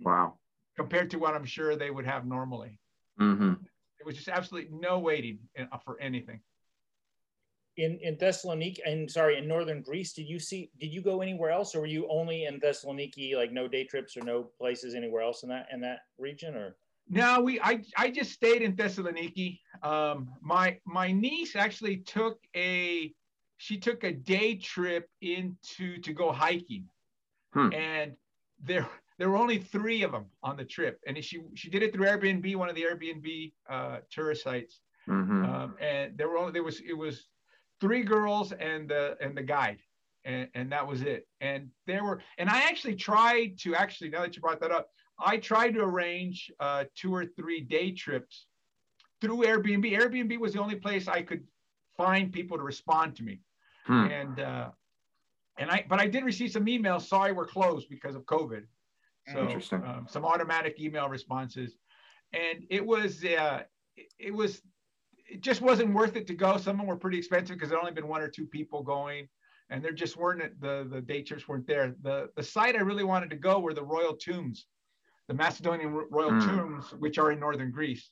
[0.00, 0.34] Wow.
[0.76, 2.80] Compared to what I'm sure they would have normally.
[3.20, 3.52] Mm-hmm.
[4.00, 6.40] It was just absolutely no waiting in, for anything
[7.76, 11.50] in in Thessaloniki and sorry in northern Greece did you see did you go anywhere
[11.50, 15.22] else or were you only in Thessaloniki like no day trips or no places anywhere
[15.22, 16.76] else in that in that region or
[17.08, 23.12] no we I I just stayed in Thessaloniki um my my niece actually took a
[23.58, 26.84] she took a day trip into to go hiking
[27.52, 27.72] hmm.
[27.72, 28.12] and
[28.62, 31.92] there there were only three of them on the trip and she she did it
[31.92, 35.44] through Airbnb one of the Airbnb uh tourist sites mm-hmm.
[35.44, 37.28] um, and there were only there was it was
[37.80, 39.78] three girls and the and the guide
[40.24, 41.26] and, and that was it.
[41.40, 44.88] And there were and i actually tried to actually now that you brought that up
[45.18, 48.46] i tried to arrange uh, two or three day trips
[49.20, 49.90] through airbnb.
[49.90, 51.44] Airbnb was the only place i could
[51.96, 53.40] find people to respond to me.
[53.86, 54.06] Hmm.
[54.06, 54.70] and uh,
[55.58, 57.02] and i but i did receive some emails.
[57.02, 58.64] Sorry we're closed because of covid.
[59.32, 59.82] So Interesting.
[59.84, 61.76] Um, some automatic email responses.
[62.32, 63.62] And it was uh,
[64.18, 64.62] it was
[65.28, 66.56] it just wasn't worth it to go.
[66.56, 69.28] Some of them were pretty expensive because there only been one or two people going,
[69.70, 71.94] and there just weren't the the day trips weren't there.
[72.02, 74.66] The the site I really wanted to go were the royal tombs,
[75.28, 76.44] the Macedonian royal mm.
[76.44, 78.10] tombs, which are in northern Greece.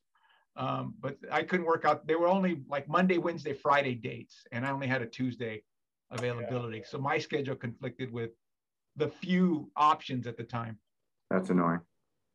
[0.57, 2.07] Um, but I couldn't work out.
[2.07, 5.63] They were only like Monday, Wednesday, Friday dates, and I only had a Tuesday
[6.11, 6.79] availability.
[6.79, 6.85] Yeah.
[6.89, 8.31] So my schedule conflicted with
[8.95, 10.79] the few options at the time.
[11.31, 11.81] That's annoying.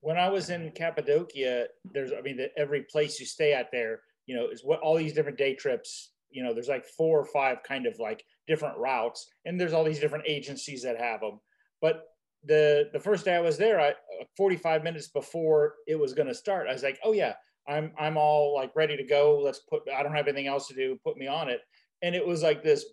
[0.02, 4.02] when I was in Cappadocia, there's, I mean, the, every place you stay at there,
[4.30, 7.26] you know, is what all these different day trips, you know, there's like four or
[7.26, 11.40] five kind of like different routes, and there's all these different agencies that have them.
[11.82, 12.04] But
[12.44, 16.28] the the first day I was there, I uh, 45 minutes before it was going
[16.28, 17.34] to start, I was like, oh yeah,
[17.68, 19.42] I'm I'm all like ready to go.
[19.44, 19.82] Let's put.
[19.92, 21.00] I don't have anything else to do.
[21.04, 21.62] Put me on it.
[22.04, 22.86] And it was like this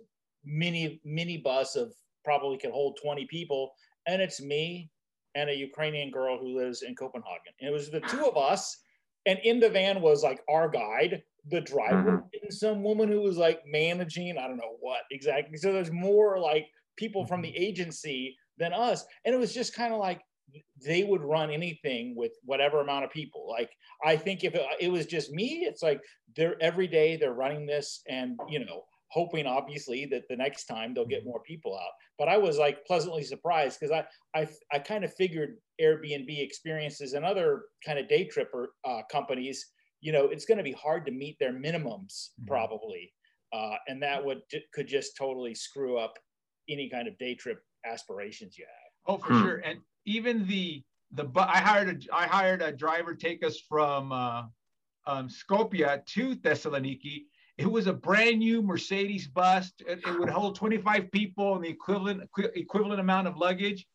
[0.42, 1.92] mini mini bus of
[2.24, 3.72] probably could hold 20 people,
[4.06, 4.90] and it's me
[5.34, 7.52] and a Ukrainian girl who lives in Copenhagen.
[7.60, 8.78] And it was the two of us,
[9.26, 12.42] and in the van was like our guide, the driver, mm-hmm.
[12.42, 14.38] and some woman who was like managing.
[14.38, 15.58] I don't know what exactly.
[15.58, 16.66] So there's more like
[16.96, 17.62] people from the mm-hmm.
[17.62, 20.22] agency than us, and it was just kind of like
[20.84, 23.46] they would run anything with whatever amount of people.
[23.48, 23.70] Like
[24.04, 26.00] I think if it, it, was just me, it's like
[26.36, 30.92] they're every day they're running this and you know hoping obviously that the next time
[30.92, 31.30] they'll get mm-hmm.
[31.30, 31.92] more people out.
[32.18, 37.12] But I was like pleasantly surprised because I I I kind of figured Airbnb experiences
[37.12, 39.66] and other kind of day tripper uh, companies,
[40.00, 42.46] you know, it's going to be hard to meet their minimums mm-hmm.
[42.46, 43.12] probably,
[43.52, 44.40] uh, and that would
[44.72, 46.18] could just totally screw up
[46.68, 49.14] any kind of day trip aspirations you have.
[49.14, 49.42] Oh, for hmm.
[49.42, 49.56] sure.
[49.58, 50.82] And even the
[51.12, 54.44] the but I hired a I hired a driver take us from uh,
[55.06, 57.24] um, Skopje to Thessaloniki.
[57.58, 59.72] It was a brand new Mercedes bus.
[59.86, 63.86] It, it, would hold 25 people and the equivalent equivalent amount of luggage.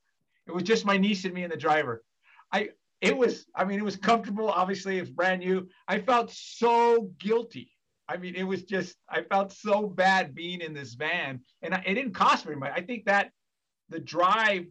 [0.48, 2.04] It was just my niece and me and the driver.
[2.52, 2.70] I
[3.02, 4.50] it was I mean it was comfortable.
[4.50, 5.68] Obviously it's brand new.
[5.88, 7.72] I felt so guilty.
[8.08, 11.84] I mean it was just I felt so bad being in this van, and I,
[11.86, 12.72] it didn't cost very much.
[12.76, 13.32] I think that
[13.90, 14.66] the drive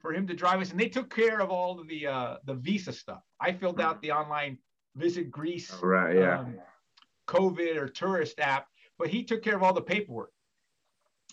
[0.00, 2.54] for him to drive us, and they took care of all of the uh, the
[2.54, 3.22] visa stuff.
[3.40, 4.58] I filled out the online
[4.96, 6.16] Visit Greece, right?
[6.16, 6.40] Yeah.
[6.40, 6.56] Um,
[7.32, 8.66] COVID or tourist app,
[8.98, 10.32] but he took care of all the paperwork.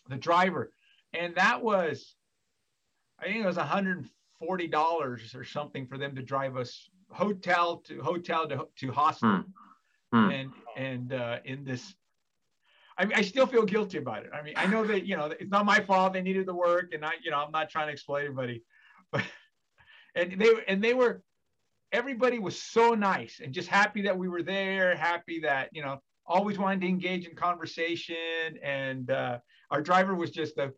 [0.07, 0.71] The driver,
[1.13, 2.15] and that was,
[3.19, 8.01] I think it was 140 dollars or something for them to drive us hotel to
[8.01, 9.43] hotel to to hospital,
[10.11, 10.25] hmm.
[10.25, 10.31] Hmm.
[10.31, 11.93] and and uh, in this
[12.99, 14.31] I, I still feel guilty about it.
[14.33, 16.13] I mean, I know that you know it's not my fault.
[16.13, 18.63] They needed the work, and I, you know, I'm not trying to exploit anybody,
[19.11, 19.23] but
[20.15, 21.23] and they and they were,
[21.91, 25.99] everybody was so nice and just happy that we were there, happy that you know,
[26.25, 29.39] always wanted to engage in conversation, and uh,
[29.71, 30.71] our driver was just a,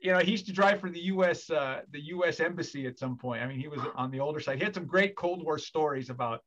[0.00, 1.50] you know, he used to drive for the U.S.
[1.50, 2.40] Uh, the U.S.
[2.40, 3.42] embassy at some point.
[3.42, 4.58] I mean, he was on the older side.
[4.58, 6.40] He had some great Cold War stories about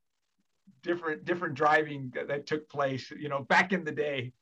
[0.82, 4.32] different different driving that, that took place, you know, back in the day.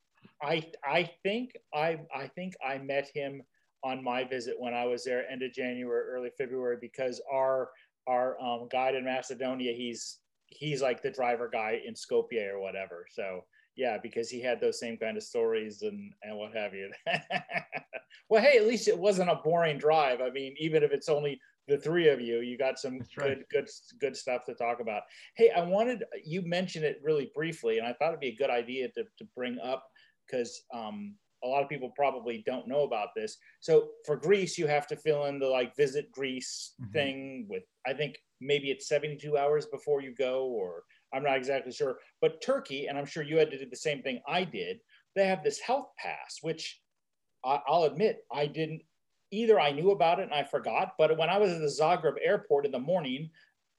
[0.43, 3.43] I I think I I think I met him
[3.83, 7.71] on my visit when I was there end of January, early February, because our
[8.07, 13.07] our um, guide in Macedonia, he's he's like the driver guy in Skopje or whatever.
[13.11, 13.45] So
[13.77, 16.91] yeah, because he had those same kind of stories and and what have you.
[18.31, 20.21] well, hey, at least it wasn't a boring drive.
[20.21, 23.69] I mean, even if it's only the three of you, you got some good good
[24.01, 25.03] good stuff to talk about.
[25.37, 28.51] Hey, I wanted you mentioned it really briefly, and I thought it'd be a good
[28.51, 29.85] idea to to bring up
[30.27, 31.15] because um,
[31.45, 33.37] a lot of people probably don't know about this.
[33.61, 36.93] So for Greece, you have to fill in the like visit Greece mm-hmm.
[36.93, 40.83] thing with, I think maybe it's 72 hours before you go, or
[41.15, 41.99] I'm not exactly sure.
[42.21, 44.79] But Turkey, and I'm sure you had to do the same thing I did,
[45.15, 46.81] they have this health pass, which
[47.45, 48.83] I'll admit I didn't
[49.31, 49.61] either.
[49.61, 50.93] I knew about it and I forgot.
[50.99, 53.31] But when I was at the Zagreb airport in the morning,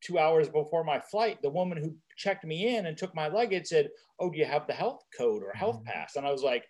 [0.02, 3.68] two hours before my flight, the woman who checked me in and took my luggage
[3.68, 3.90] said,
[4.20, 5.92] "Oh, do you have the health code or health mm-hmm.
[5.92, 6.66] pass?" And I was like,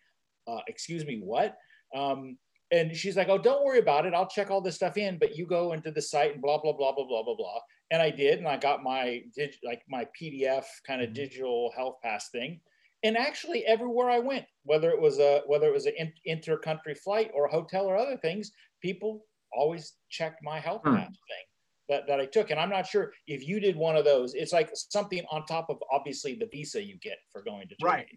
[0.48, 1.58] uh, "Excuse me, what?"
[1.96, 2.38] Um,
[2.72, 4.14] and she's like, "Oh, don't worry about it.
[4.14, 6.74] I'll check all this stuff in, but you go into the site and blah blah
[6.74, 7.60] blah blah blah blah blah."
[7.92, 11.16] And I did, and I got my dig- like my PDF kind of mm-hmm.
[11.16, 12.60] digital health pass thing.
[13.04, 16.96] And actually, everywhere I went, whether it was a whether it was an in- inter-country
[16.96, 20.98] flight or a hotel or other things, people always checked my health mm-hmm.
[20.98, 21.46] pass thing
[21.90, 22.52] that, that I took.
[22.52, 24.34] And I'm not sure if you did one of those.
[24.34, 27.84] It's like something on top of obviously the visa you get for going to Turkey.
[27.84, 28.08] Right.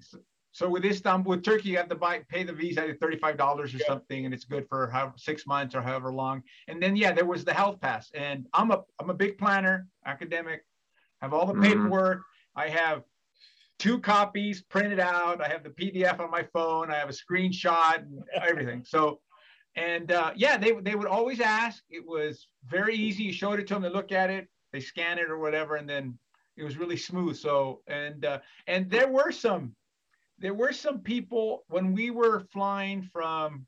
[0.53, 3.73] So with Istanbul, with Turkey, you have to buy pay the visa at thirty-five dollars
[3.75, 3.87] or yeah.
[3.87, 6.43] something, and it's good for how, six months or however long.
[6.69, 9.87] And then yeah, there was the health pass, and I'm a I'm a big planner,
[10.07, 10.65] academic,
[11.21, 11.63] have all the mm-hmm.
[11.63, 12.23] paperwork.
[12.57, 13.05] I have
[13.79, 15.41] two copies printed out.
[15.41, 16.91] I have the PDF on my phone.
[16.91, 18.85] I have a screenshot and everything.
[18.85, 19.21] So
[19.77, 21.85] and uh, yeah, they, they would always ask.
[21.91, 23.25] It was very easy.
[23.25, 25.89] You showed it to them, they look at it, they scan it or whatever, and
[25.89, 26.19] then
[26.57, 27.37] it was really smooth.
[27.37, 29.75] So and uh, and there were some
[30.41, 33.67] there were some people when we were flying from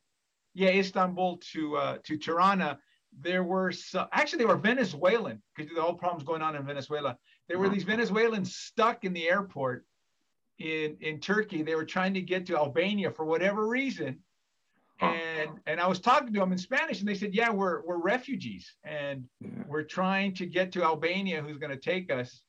[0.55, 2.79] yeah Istanbul to uh, to Tirana.
[3.21, 7.17] There were some actually they were Venezuelan because the whole problem's going on in Venezuela.
[7.49, 9.85] There were these Venezuelans stuck in the airport
[10.59, 11.63] in in Turkey.
[11.63, 14.21] They were trying to get to Albania for whatever reason
[15.03, 17.99] and and I was talking to them in Spanish, and they said, "Yeah, we're we're
[17.99, 19.25] refugees, and
[19.67, 22.43] we're trying to get to Albania, who's going to take us,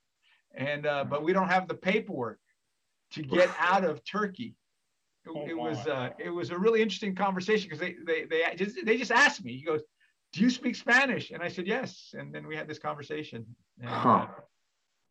[0.53, 2.39] and uh, but we don't have the paperwork
[3.14, 4.55] to get out of Turkey."
[5.26, 8.55] It, Oh, it was uh, it was a really interesting conversation because they they they
[8.57, 9.55] just they just asked me.
[9.55, 9.82] He goes,
[10.34, 13.45] "Do you speak Spanish?" And I said, "Yes." And then we had this conversation.
[13.80, 14.28] And, uh, Huh.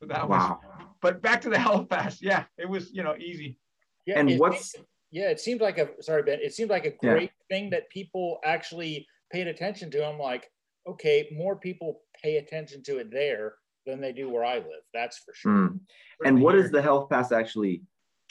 [0.00, 0.38] so that was.
[0.42, 0.60] Wow.
[1.00, 2.20] But back to the health pass.
[2.20, 3.58] Yeah, it was you know easy.
[4.04, 4.74] Yeah, And it- what's-
[5.12, 6.40] yeah, it seemed like a sorry, Ben.
[6.42, 7.12] It seemed like a Yeah.
[7.14, 10.06] great thing that people actually paid attention to.
[10.06, 10.50] I'm like,
[10.86, 13.54] okay, more people pay attention to it there
[13.86, 14.84] than they do where I live.
[14.92, 15.52] That's for sure.
[15.52, 15.80] Mm.
[16.26, 16.62] And what Here.
[16.62, 17.82] does the health pass actually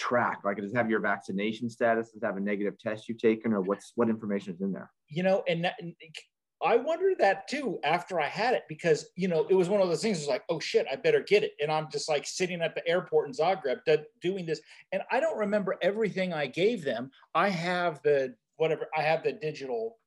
[0.01, 0.39] track?
[0.43, 2.11] Like, does it have your vaccination status?
[2.11, 4.91] Does have a negative test you've taken, or what's what information is in there?
[5.09, 5.93] You know, and, that, and
[6.63, 9.87] I wondered that too after I had it because you know it was one of
[9.89, 10.17] those things.
[10.17, 11.51] It was like, oh shit, I better get it.
[11.61, 15.19] And I'm just like sitting at the airport in Zagreb do- doing this, and I
[15.19, 17.11] don't remember everything I gave them.
[17.35, 19.97] I have the whatever I have the digital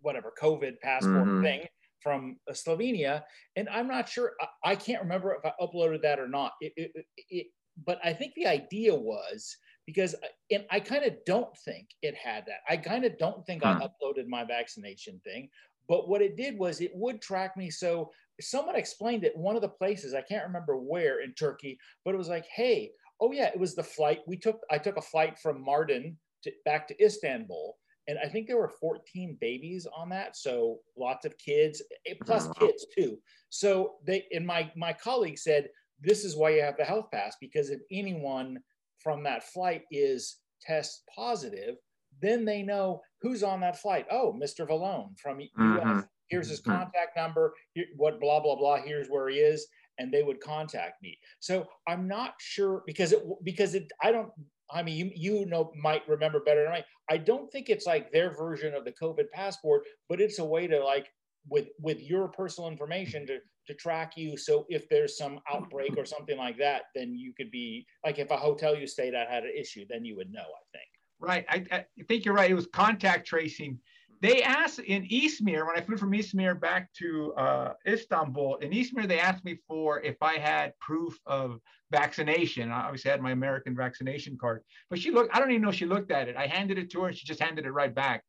[0.00, 1.42] whatever COVID passport Mhm.
[1.42, 1.66] thing
[2.00, 3.22] from uh, Slovenia,
[3.56, 4.32] and I'm not sure.
[4.40, 6.52] I, I can't remember if I uploaded that or not.
[6.60, 7.46] It, it, it,
[7.86, 9.56] but I think the idea was
[9.86, 12.60] because, I- and I kind of don't think it had that.
[12.68, 13.68] I kind of don't think Hmm.
[13.82, 15.50] I uploaded my vaccination thing.
[15.86, 17.68] But what it did was it would track me.
[17.70, 18.10] So
[18.40, 19.36] someone explained it.
[19.36, 22.92] One of the places I can't remember where in Turkey, but it was like, hey,
[23.20, 24.60] oh yeah, it was the flight we took.
[24.70, 27.76] I took a flight from Mardin to, back to Istanbul,
[28.08, 30.36] and I think there were 14 babies on that.
[30.38, 33.20] So lots of kids, eh, plus kids too.
[33.50, 35.68] So they and my my colleague said
[36.00, 38.58] this is why you have the health pass because if anyone
[38.98, 41.76] from that flight is test positive,
[42.22, 44.06] then they know who's on that flight.
[44.10, 44.66] Oh, Mr.
[44.66, 45.50] Vallone from US.
[45.58, 46.08] Mhm.
[46.28, 46.76] Here's his Mhm.
[46.78, 47.54] contact number.
[47.74, 48.80] Here, what blah blah blah.
[48.82, 49.66] Here's where he is,
[49.98, 51.18] and they would contact me.
[51.40, 54.32] So I'm not sure because it because it I don't.
[54.70, 56.84] I mean, you you know might remember better than I.
[57.10, 60.66] I don't think it's like their version of the COVID passport, but it's a way
[60.66, 61.12] to like
[61.48, 64.36] with with your personal information to to track you.
[64.36, 68.30] So if there's some outbreak or something like that, then you could be like if
[68.30, 70.40] a hotel you stayed at had an issue, then you would know.
[70.40, 70.88] I think.
[71.20, 71.46] Right.
[71.48, 72.50] I, I think you're right.
[72.50, 73.78] It was contact tracing.
[74.20, 79.06] They asked in Izmir, when I flew from Izmir back to uh, Istanbul, in Izmir,
[79.06, 81.60] they asked me for if I had proof of
[81.90, 82.70] vaccination.
[82.70, 85.74] I obviously had my American vaccination card, but she looked, I don't even know if
[85.74, 86.36] she looked at it.
[86.36, 88.24] I handed it to her and she just handed it right back.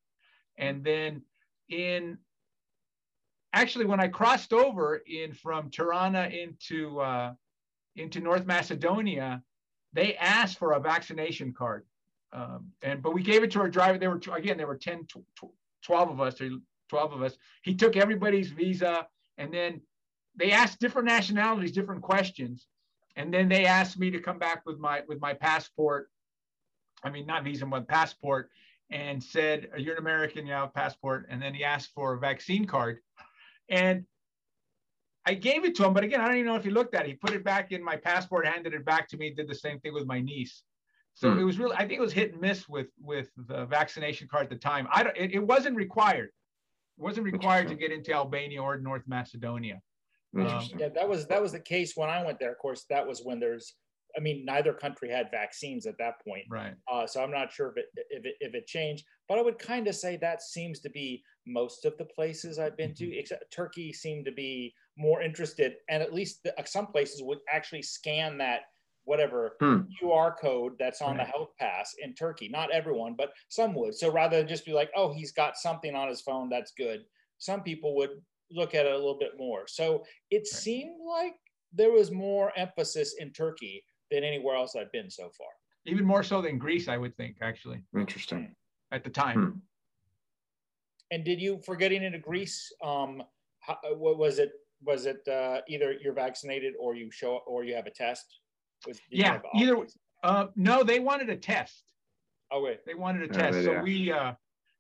[0.58, 1.22] And then
[1.70, 2.18] in,
[3.56, 7.34] actually, when I crossed over in from Tirana into, uh,
[7.96, 9.42] into North Macedonia,
[9.94, 11.86] they asked for a vaccination card.
[12.34, 13.98] Um, and but we gave it to our driver.
[13.98, 16.50] There were again, there were 10, tw- tw- 12 of us, or
[16.90, 17.38] 12 of us.
[17.64, 19.82] He took everybody's visa, and then
[20.36, 22.68] they asked different nationalities different questions,
[23.16, 26.10] and then they asked me to come back with my with my passport.
[27.04, 28.50] I mean, not visa, but passport,
[28.90, 32.20] and said, "You're an American, you have a passport." And then he asked for a
[32.20, 33.00] vaccine card,
[33.70, 34.06] and
[35.26, 35.94] I gave it to him.
[35.94, 37.10] But again, I don't even know if he looked at it.
[37.10, 39.32] He put it back in my passport, handed it back to me.
[39.32, 40.64] Did the same thing with my niece.
[41.14, 41.40] So Hmm.
[41.40, 44.44] it was really, I think it was hit and miss with with the vaccination card
[44.44, 44.88] at the time.
[44.92, 46.30] I don't, it, it wasn't required.
[46.98, 49.82] It wasn't required to get into Albania or North Macedonia.
[50.38, 52.52] Um, Yeah, that was that was the case when I went there.
[52.52, 53.76] Of course, that was when there's.
[54.18, 56.46] I mean, neither country had vaccines at that point.
[56.50, 56.74] Right.
[56.90, 59.60] Uh, so I'm not sure if it if it, if it changed, but I would
[59.60, 63.18] kind of say that seems to be most of the places I've been to.
[63.18, 67.40] Except Turkey seemed to be more interested, and at least the, uh, some places would
[67.52, 68.62] actually scan that
[69.04, 69.82] whatever Hmm.
[70.02, 71.26] QR code that's on Right.
[71.28, 72.50] the health pass in Turkey.
[72.50, 73.94] Not everyone, but some would.
[73.94, 77.06] So rather than just be like, oh, he's got something on his phone, that's good.
[77.38, 79.68] Some people would look at it a little bit more.
[79.68, 81.36] So it seemed like
[81.72, 85.50] there was more emphasis in Turkey than anywhere else I've been so far.
[85.86, 88.56] Even more so than Greece, I would think, actually, Interesting.
[88.92, 89.52] at the time.
[89.52, 89.60] Hmm.
[91.12, 93.24] And did you, for getting into Greece, um,
[93.60, 94.52] how, what was it?
[94.84, 98.26] Was it uh, either you're vaccinated or you show or you have a test?
[98.88, 99.86] Was, Yeah, either-
[100.24, 101.84] Uh, no, they wanted a test.
[102.52, 103.54] Oh wait, They wanted a test.
[103.54, 103.82] they- So yeah.
[103.82, 104.34] we, uh,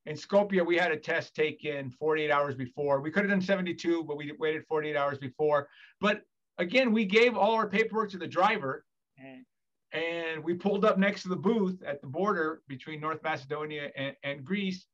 [0.06, 3.02] in Skopje, we had a test taken 48 hours before.
[3.02, 5.68] We could have done 72, but we waited 48 hours before.
[6.00, 6.24] But
[6.58, 8.86] again, we gave all our paperwork to the driver
[9.24, 9.46] Mm.
[9.94, 14.16] and we pulled up next to the booth at the border between North Macedonia and,
[14.24, 14.86] and Greece.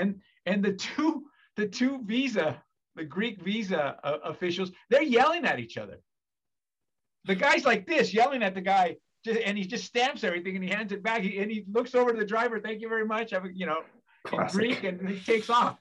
[0.00, 1.26] And, and the two,
[1.56, 2.48] the two visa,
[2.96, 5.98] the Greek visa uh, officials, they're yelling at each other.
[7.24, 10.64] The guy's like this, yelling at the guy, just, and he just stamps everything and
[10.64, 11.20] he hands it back.
[11.22, 13.30] He, and he looks over to the driver, thank you very much.
[13.30, 13.82] Have a, you know,
[14.32, 15.78] in Greek, and he takes off.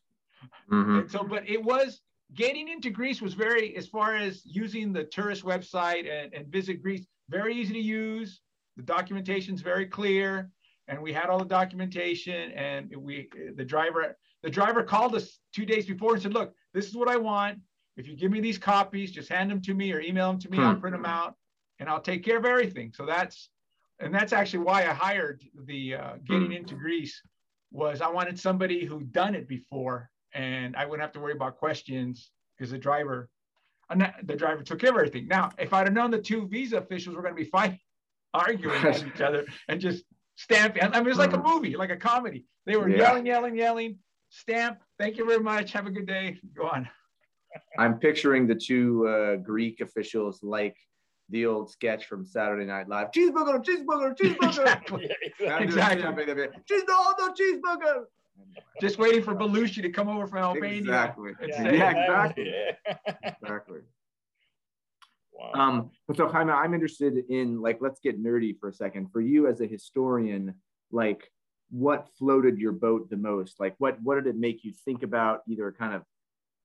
[0.71, 1.01] Mhm.
[1.01, 2.01] And so, but it was
[2.33, 6.81] getting into Greece was very, as far as using the tourist website and, and visit
[6.81, 8.41] Greece, very easy to use.
[8.77, 10.51] The documentation's very clear.
[10.89, 15.65] And we had all the documentation and we the driver the driver called us two
[15.65, 17.59] days before and said look this is what i want
[17.95, 20.49] if you give me these copies just hand them to me or email them to
[20.49, 20.63] me hmm.
[20.63, 21.35] i'll print them out
[21.79, 23.49] and i'll take care of everything so that's
[23.99, 26.51] and that's actually why i hired the uh, getting hmm.
[26.53, 27.21] into greece
[27.71, 31.57] was i wanted somebody who'd done it before and i wouldn't have to worry about
[31.57, 33.29] questions because the driver
[34.23, 37.15] the driver took care of everything now if i'd have known the two visa officials
[37.15, 37.79] were going to be fighting
[38.35, 40.03] arguing with each other and just
[40.39, 40.83] stamping.
[40.83, 41.53] I mean, it was like a mm.
[41.53, 42.45] movie, like a comedy.
[42.65, 42.97] They were yeah.
[42.97, 43.99] yelling, yelling, yelling.
[44.29, 44.79] Stamp.
[44.97, 45.73] Thank you very much.
[45.73, 46.39] Have a good day.
[46.55, 46.87] Go on.
[47.79, 50.77] I'm picturing the two uh, Greek officials like
[51.29, 53.11] the old sketch from Saturday Night Live.
[53.11, 54.47] Cheeseburger, cheeseburger, cheeseburger.
[54.47, 55.09] exactly.
[55.39, 56.03] exactly.
[56.03, 58.03] Cheeseburger, no cheeseburger.
[58.79, 60.79] Just waiting for Belushi to come over from Albania.
[60.79, 61.31] Exactly.
[61.41, 62.53] Yeah, yeah exactly.
[63.41, 63.79] exactly.
[65.39, 65.51] Wow.
[65.53, 69.11] Um, so Jaime, I'm interested in like, let's get nerdy for a second.
[69.11, 70.55] For you as a historian,
[70.91, 71.31] like
[71.69, 73.59] what floated your boat the most?
[73.59, 76.03] Like what, what did it make you think about either kind of,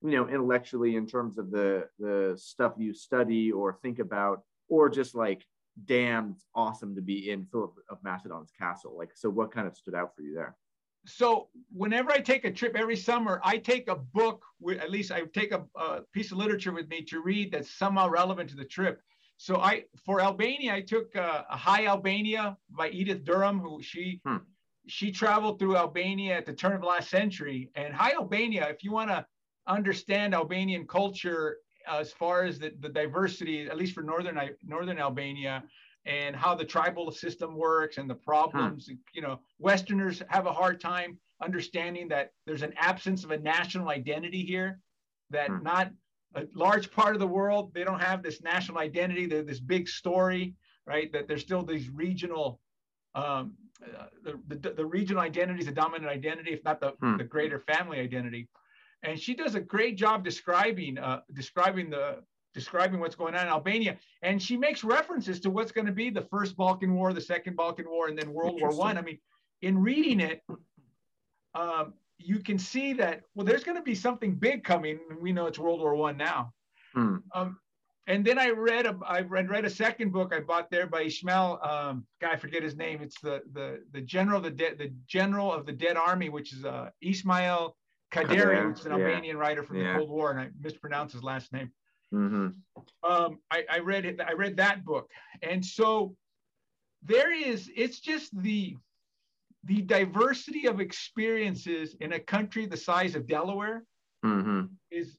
[0.03, 4.89] you know, intellectually in terms of the, the stuff you study or think about, or
[4.89, 5.45] just like,
[5.85, 8.97] damn, it's awesome to be in Philip of Macedon's castle.
[8.99, 10.57] Like, so what kind of stood out for you there?
[11.07, 15.13] So whenever I take a trip every summer, I take a book with at least
[15.13, 18.57] I take a, a, piece of literature with me to read that's somehow relevant to
[18.57, 19.01] the trip.
[19.37, 24.21] So I for Albania, I took uh, a High Albania by Edith Durham, who she
[24.25, 24.39] hmm.
[24.87, 27.71] she traveled through Albania at the turn of the last century.
[27.75, 29.27] And High Albania, if you want to
[29.67, 35.65] understand Albanian culture as far as the, the diversity, at least for northern northern Albania,
[36.07, 38.89] and how the tribal system works and the problems.
[38.89, 38.97] Huh.
[39.15, 43.89] You know, Westerners have a hard time understanding that there's an absence of a national
[43.89, 44.81] identity here,
[45.31, 45.59] that huh.
[45.63, 45.91] not
[46.35, 49.89] a large part of the world, they don't have this national identity, they're this big
[49.89, 50.55] story,
[50.87, 51.13] right?
[51.13, 52.61] That there's still these regional,
[53.15, 57.17] um, uh, the, the, the, regional identity is a dominant identity, if not the, hmm.
[57.17, 58.49] the greater family identity.
[59.03, 62.23] And she does a great job describing uh, describing the
[62.55, 63.99] describing what's going on in Albania.
[64.23, 67.57] And she makes references to what's going to be the first Balkan War, the second
[67.57, 68.97] Balkan War, and then World War One.
[68.97, 69.01] I.
[69.01, 69.19] I mean,
[69.61, 70.43] in reading it,
[71.55, 74.99] um, you can see that well, there's going to be something big coming.
[75.21, 76.53] We know it's World War One now.
[76.95, 77.17] Hmm.
[77.35, 77.59] Um,
[78.07, 81.03] and then I read a, I read, read a second book I bought there by
[81.03, 81.59] Ishmael.
[81.63, 83.01] Um, guy, I forget his name.
[83.03, 86.53] It's the the the general of the dead the general of the dead army, which
[86.53, 87.77] is uh, Ismail
[88.13, 89.07] Kaderi, which is an yeah.
[89.07, 89.93] Albanian writer from yeah.
[89.93, 91.71] the Cold War, and I mispronounced his last name.
[92.15, 93.11] Mm-hmm.
[93.11, 94.21] Um, I, I read it.
[94.21, 95.11] I read that book,
[95.43, 96.15] and so
[97.03, 97.71] there is.
[97.77, 98.77] It's just the
[99.65, 103.85] the diversity of experiences in a country the size of Delaware
[104.25, 104.67] mm-hmm.
[104.91, 105.17] is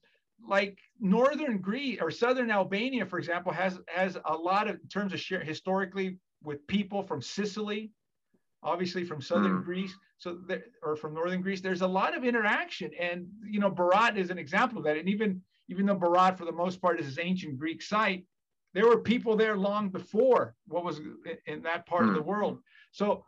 [0.48, 5.14] like northern Greece or southern Albania, for example, has has a lot of in terms
[5.14, 7.92] of share historically with people from Sicily,
[8.64, 9.66] obviously from southern mm.
[9.66, 11.62] Greece, so there, or from northern Greece.
[11.62, 14.98] There's a lot of interaction, and you know, Berat is an example of that.
[14.98, 18.26] And even even though Berat, for the most part, is this ancient Greek site,
[18.74, 21.00] there were people there long before what was
[21.48, 22.10] in that part mm.
[22.10, 22.30] of the hmm.
[22.30, 22.60] world.
[22.92, 23.24] So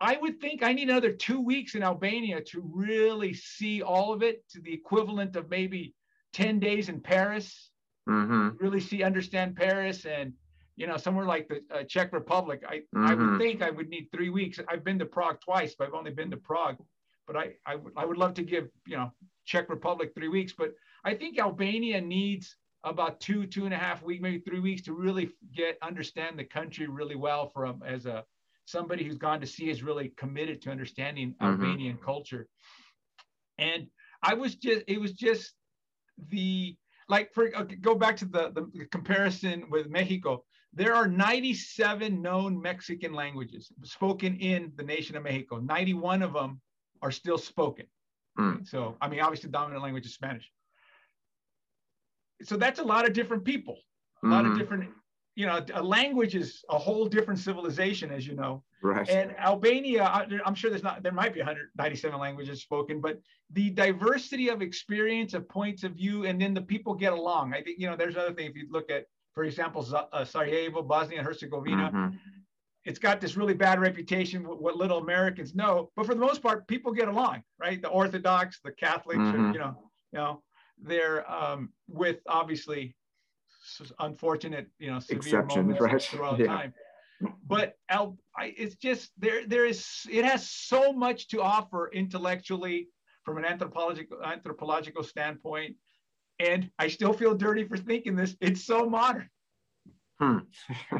[0.00, 4.22] I would think I need another two weeks in Albania to really see all of
[4.22, 5.94] it to the equivalent of maybe
[6.32, 7.70] 10 days in Paris,
[8.08, 8.50] mm-hmm.
[8.58, 10.32] really see, understand Paris and,
[10.76, 12.62] you know, somewhere like the uh, Czech Republic.
[12.66, 13.06] I, mm-hmm.
[13.06, 13.38] I would mm-hmm.
[13.38, 14.58] think I would need three weeks.
[14.68, 16.78] I've been to Prague twice, but I've only been to Prague.
[17.26, 19.12] But I, I, w- I would love to give, you know,
[19.44, 20.54] Czech Republic three weeks.
[20.56, 20.72] But
[21.04, 24.92] I think Albania needs about two, two and a half weeks, maybe three weeks to
[24.94, 28.24] really get understand the country really well from as a
[28.66, 31.44] somebody who's gone to see is really committed to understanding mm-hmm.
[31.44, 32.46] Albanian culture.
[33.58, 33.88] And
[34.22, 35.52] I was just, it was just
[36.28, 36.76] the
[37.08, 40.44] like for okay, go back to the, the comparison with Mexico.
[40.72, 45.58] There are 97 known Mexican languages spoken in the nation of Mexico.
[45.58, 46.60] 91 of them
[47.02, 47.86] are still spoken.
[48.38, 48.66] Mm.
[48.66, 50.48] So, I mean, obviously, the dominant language is Spanish
[52.42, 53.78] so that's a lot of different people,
[54.22, 54.32] a mm-hmm.
[54.32, 54.60] lot of mm-hmm.
[54.60, 54.90] different,
[55.34, 58.62] you know, a language is a whole different civilization, as you know.
[58.82, 59.08] Right.
[59.08, 60.04] And Albania,
[60.44, 63.20] I'm sure there's not, there might be 197 languages spoken, but
[63.52, 67.52] the diversity of experience, of points of view, and then the people get along.
[67.52, 68.46] I think, you know, there's another thing.
[68.46, 72.16] If you look at, for example, uh, Sarajevo, Bosnia and Herzegovina, mm-hmm.
[72.84, 76.66] it's got this really bad reputation, what little Americans know, but for the most part,
[76.66, 77.80] people get along, right?
[77.82, 79.52] The Orthodox, the Catholics, mm-hmm.
[79.52, 79.76] you know,
[80.12, 80.42] you know,
[80.82, 82.96] there um, with obviously
[83.98, 86.02] unfortunate, you know, severe moments right.
[86.02, 86.46] throughout yeah.
[86.46, 86.74] time.
[87.46, 89.46] But Al, I, it's just there.
[89.46, 92.88] There is it has so much to offer intellectually
[93.24, 95.76] from an anthropological anthropological standpoint,
[96.38, 98.34] and I still feel dirty for thinking this.
[98.40, 99.28] It's so modern.
[100.18, 100.38] Hmm.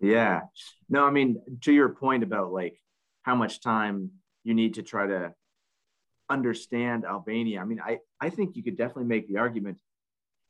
[0.00, 0.42] Yeah.
[0.88, 2.78] No, I mean, to your point about like
[3.22, 4.10] how much time
[4.44, 5.34] you need to try to
[6.28, 9.78] understand Albania, I mean, I, I think you could definitely make the argument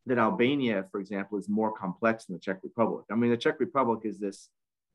[0.06, 3.04] that Albania, for example, is more complex than the Czech Republic.
[3.10, 4.48] I mean, the Czech Republic is this,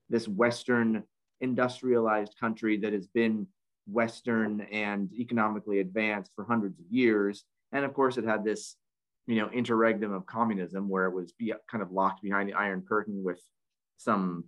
[0.09, 1.03] this Western
[1.41, 3.47] industrialized country that has been
[3.87, 7.43] Western and economically advanced for hundreds of years.
[7.71, 8.75] And of course, it had this,
[9.27, 12.83] you know, interregnum of communism where it was be, kind of locked behind the Iron
[12.87, 13.41] Curtain with
[13.97, 14.45] some,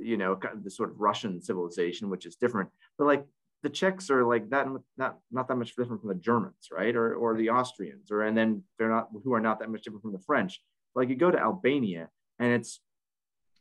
[0.00, 2.68] you know, kind of the sort of Russian civilization, which is different.
[2.98, 3.24] But like
[3.64, 6.94] the Czechs are like that, not not that much different from the Germans, right?
[6.94, 10.02] Or or the Austrians, or and then they're not who are not that much different
[10.02, 10.60] from the French.
[10.94, 12.80] Like you go to Albania, and it's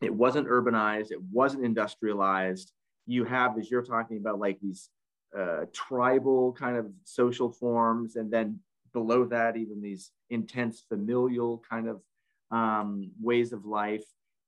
[0.01, 2.74] it wasn't urbanized, it wasn't industrialized.
[3.06, 4.89] You have, as you're talking about, like these
[5.38, 8.60] uh, tribal kind of social forms, and then
[8.91, 12.01] below that, even these intense familial kind of
[12.51, 14.04] um, ways of life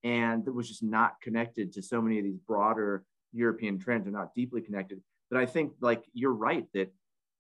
[0.06, 3.04] and that was just not connected to so many of these broader
[3.34, 5.02] European trends are not deeply connected.
[5.36, 6.94] But I think like you're right that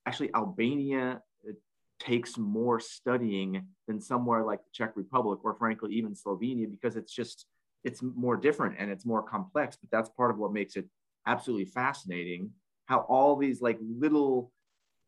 [0.05, 1.51] actually Albania uh,
[1.97, 7.13] takes more studying than somewhere like the Czech Republic or frankly even Slovenia because it's
[7.13, 7.45] just
[7.85, 9.77] it's more different and it's more complex.
[9.77, 10.89] But that's part of what makes it
[11.25, 12.51] absolutely fascinating.
[12.83, 14.51] How all these like little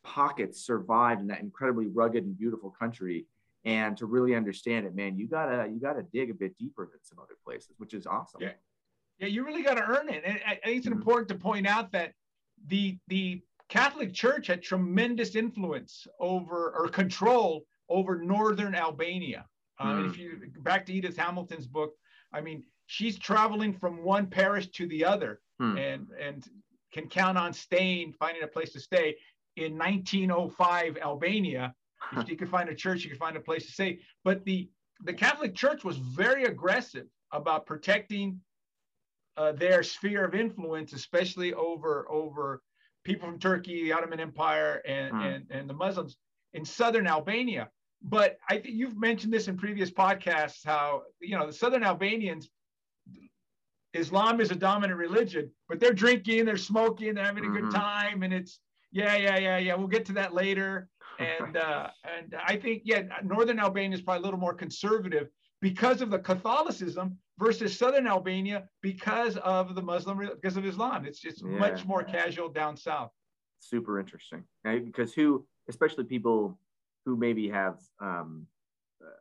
[0.02, 3.26] pockets survived in that incredibly rugged and beautiful country
[3.66, 7.00] and to really understand it man you gotta you gotta dig a bit deeper than
[7.02, 8.52] some other places which is awesome yeah
[9.18, 10.96] yeah you really gotta earn it and i, think it's mm-hmm.
[10.96, 12.12] important to point out that
[12.68, 19.44] the the catholic church had tremendous influence over or control over northern albania
[19.78, 20.08] uh, mm.
[20.08, 21.92] if you back to edith hamilton's book
[22.32, 25.78] i mean she's traveling from one parish to the other mm.
[25.78, 26.46] and and
[26.92, 29.14] can count on staying finding a place to stay
[29.56, 31.74] in 1905 albania
[32.16, 34.00] if you could find a church, you could find a place to stay.
[34.24, 34.68] But the
[35.04, 38.40] the Catholic Church was very aggressive about protecting
[39.38, 42.62] uh, their sphere of influence, especially over over
[43.04, 45.36] people from Turkey, the Ottoman Empire, and mm.
[45.36, 46.16] and, and the Muslims
[46.54, 47.68] in southern Albania.
[48.02, 52.50] But I think you've mentioned this in previous podcasts how you know the southern Albanians.
[53.94, 57.64] Islam is a dominant religion, but they're drinking, they're smoking, they're having a mm-hmm.
[57.64, 58.60] good time, and it's
[58.92, 59.74] yeah, yeah, yeah, yeah.
[59.74, 64.20] We'll get to that later and uh, and I think yeah, northern Albania is probably
[64.20, 65.28] a little more conservative
[65.60, 71.06] because of the Catholicism versus southern Albania because of the Muslim because of Islam.
[71.06, 71.58] It's just yeah.
[71.58, 73.10] much more casual down south.
[73.60, 74.84] Super interesting, right?
[74.84, 76.58] because who, especially people
[77.04, 78.46] who maybe have um,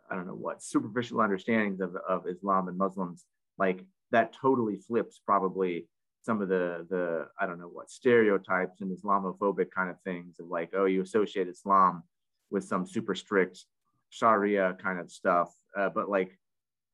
[0.09, 3.25] I don't know what superficial understandings of, of Islam and Muslims,
[3.57, 5.87] like that totally flips probably
[6.21, 10.47] some of the the I don't know what stereotypes and Islamophobic kind of things of
[10.47, 12.03] like oh you associate Islam
[12.49, 13.65] with some super strict
[14.09, 16.37] Sharia kind of stuff, uh, but like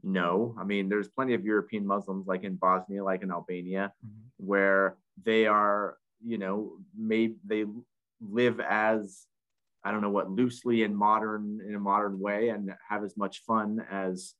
[0.03, 4.45] no, I mean there's plenty of European Muslims like in Bosnia, like in Albania, mm-hmm.
[4.45, 7.65] where they are you know maybe they
[8.21, 9.25] live as
[9.83, 13.41] I don't know what loosely and modern in a modern way and have as much
[13.45, 14.33] fun as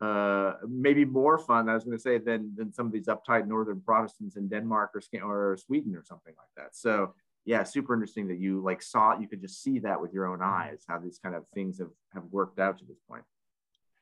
[0.00, 3.46] uh, maybe more fun, I was going to say, than, than some of these uptight
[3.46, 6.76] Northern Protestants in Denmark or, or Sweden or something like that.
[6.76, 7.14] So
[7.44, 10.42] yeah, super interesting that you like saw, you could just see that with your own
[10.42, 13.22] eyes, how these kind of things have, have worked out to this point.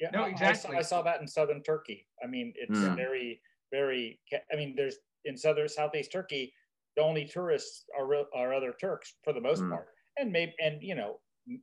[0.01, 0.76] Yeah, no, exactly.
[0.76, 2.07] I, I saw that in Southern Turkey.
[2.22, 2.97] I mean, it's mm.
[2.97, 3.40] very,
[3.72, 4.18] very,
[4.53, 6.53] I mean, there's in Southern Southeast Turkey,
[6.97, 9.70] the only tourists are, are other Turks for the most mm.
[9.70, 9.88] part.
[10.16, 11.20] And maybe, and you know,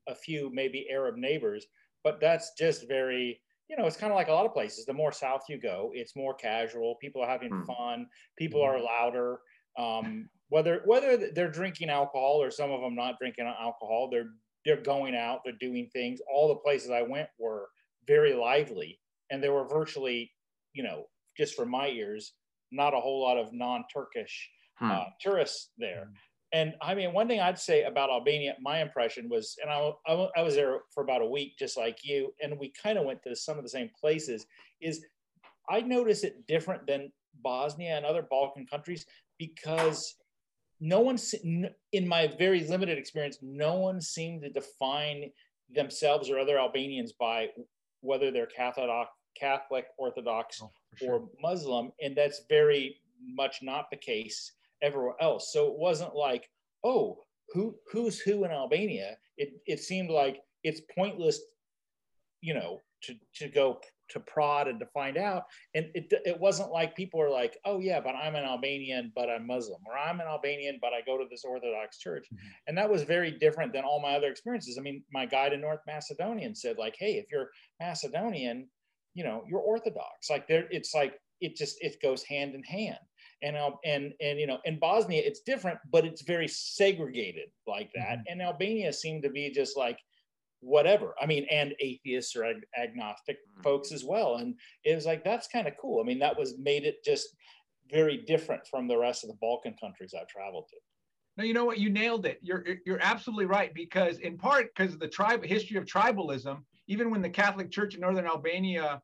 [0.07, 1.65] a few maybe Arab neighbors,
[2.03, 4.86] but that's just very, you know, it's kind of like a lot of places.
[4.86, 6.95] The more south you go, it's more casual.
[7.01, 7.65] People are having mm.
[7.65, 8.07] fun.
[8.38, 8.67] People mm.
[8.67, 9.39] are louder.
[9.77, 14.32] Um, whether whether they're drinking alcohol or some of them not drinking alcohol, they're
[14.65, 15.39] they're going out.
[15.45, 16.19] They're doing things.
[16.32, 17.69] All the places I went were
[18.07, 18.99] very lively,
[19.29, 20.31] and there were virtually,
[20.73, 21.05] you know,
[21.37, 22.33] just from my ears,
[22.71, 24.91] not a whole lot of non-Turkish hmm.
[24.91, 26.05] uh, tourists there.
[26.05, 26.13] Hmm.
[26.53, 30.27] And I mean, one thing I'd say about Albania, my impression was, and I, I,
[30.35, 33.23] I was there for about a week, just like you, and we kind of went
[33.23, 34.45] to some of the same places.
[34.81, 35.05] Is
[35.69, 39.05] I notice it different than Bosnia and other Balkan countries
[39.37, 40.15] because
[40.81, 41.17] no one,
[41.93, 45.31] in my very limited experience, no one seemed to define
[45.73, 47.47] themselves or other Albanians by
[48.01, 48.89] whether they're Catholic,
[49.37, 51.13] Catholic, Orthodox, oh, sure.
[51.13, 55.53] or Muslim, and that's very much not the case everywhere else.
[55.53, 56.49] So it wasn't like,
[56.83, 57.19] oh,
[57.53, 59.17] who who's who in Albania?
[59.37, 61.39] It it seemed like it's pointless,
[62.41, 63.79] you know, to to go
[64.12, 65.43] to prod and to find out.
[65.76, 69.30] And it it wasn't like people were like, oh yeah, but I'm an Albanian, but
[69.30, 72.28] I'm Muslim, or I'm an Albanian, but I go to this Orthodox church.
[72.34, 72.47] Mm-hmm.
[72.68, 74.78] And that was very different than all my other experiences.
[74.78, 77.49] I mean, my guide in North Macedonian said, like, hey, if you're
[77.80, 78.68] Macedonian,
[79.14, 80.30] you know, you're Orthodox.
[80.30, 82.99] Like there, it's like it just it goes hand in hand
[83.41, 88.20] and and and you know in Bosnia it's different, but it's very segregated like that.
[88.20, 88.32] Mm-hmm.
[88.32, 89.99] And Albania seemed to be just like
[90.62, 91.14] whatever.
[91.22, 93.62] I mean, and atheists or ag- agnostic mm-hmm.
[93.62, 94.36] folks as well.
[94.36, 96.01] And it was like that's kind of cool.
[96.01, 97.36] I mean, that was made it just
[97.91, 100.78] very different from the rest of the Balkan countries I've traveled to.
[101.38, 101.80] No, you know what?
[101.80, 102.39] You nailed it.
[102.41, 107.09] You're you're absolutely right because in part because of the tribe history of tribalism, even
[107.09, 109.01] when the Catholic Church in northern Albania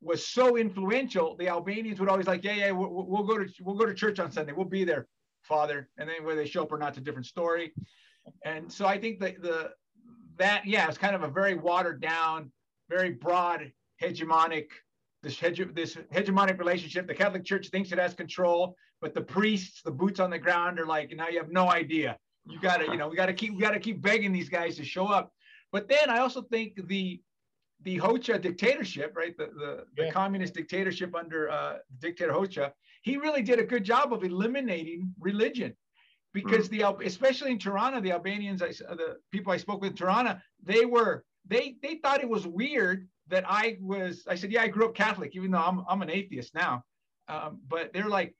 [0.00, 3.76] was so influential, the Albanians would always like, yeah, yeah, we'll, we'll, go to we'll
[3.76, 4.52] go to church on Sunday.
[4.52, 5.06] We'll be there,
[5.42, 5.88] Father.
[5.98, 7.72] And then whether they show up or not, it's a different story.
[8.44, 9.70] And so I think that the
[10.38, 12.50] that yeah, it's kind of a very watered down,
[12.88, 13.72] very broad
[14.02, 14.68] hegemonic
[15.22, 17.06] this hege- this hegemonic relationship.
[17.06, 20.78] The Catholic Church thinks it has control, but the priests, the boots on the ground,
[20.78, 22.16] are like, now you have no idea.
[22.44, 25.06] You gotta, you know, we gotta keep we gotta keep begging these guys to show
[25.06, 25.32] up.
[25.72, 27.20] But then I also think the
[27.82, 29.36] the Hoxha dictatorship, right?
[29.36, 30.06] The the, yeah.
[30.06, 32.70] the communist dictatorship under uh, dictator Hoxha,
[33.02, 35.76] he really did a good job of eliminating religion,
[36.36, 36.98] because mm.
[37.00, 40.84] the especially in Tirana, the Albanians, I, the people I spoke with in Tirana, they
[40.84, 44.22] were they they thought it was weird that I was.
[44.28, 46.84] I said, yeah, I grew up Catholic, even though I'm I'm an atheist now.
[47.28, 48.34] Um, but they're like,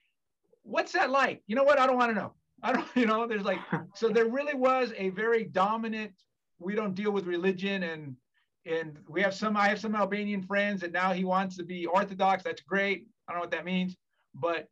[0.62, 1.42] what's that like?
[1.46, 1.78] You know what?
[1.78, 2.34] I don't want to know.
[2.62, 3.60] I don't, you know, there's like,
[3.94, 6.12] so there really was a very dominant.
[6.58, 8.14] We don't deal with religion and
[8.66, 11.86] and we have some i have some albanian friends and now he wants to be
[11.86, 13.96] orthodox that's great i don't know what that means
[14.34, 14.66] but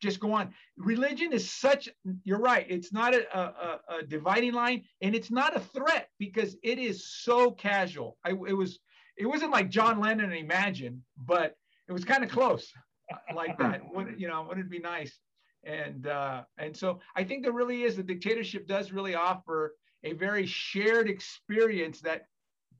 [0.00, 0.54] just go on.
[0.76, 1.88] Religion is such
[2.24, 6.56] you're right it's not a, a, a dividing line and it's not a threat because
[6.62, 8.16] it is so casual.
[8.24, 8.78] I, it was
[9.16, 11.54] it wasn't like john lennon imagine but
[11.88, 12.72] it was kind of close
[13.34, 13.82] like that.
[13.92, 15.18] Would you know wouldn't it be nice?
[15.64, 19.74] And uh and so i think there really is the dictatorship does really offer
[20.04, 22.26] a very shared experience that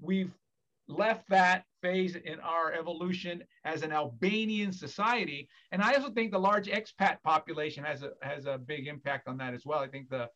[0.00, 0.32] we've
[0.88, 5.49] left that phase in our evolution as an Albanian society.
[5.72, 9.37] And I also think the large expat population has a has a big impact on
[9.39, 9.81] that as well.
[9.81, 10.28] I think the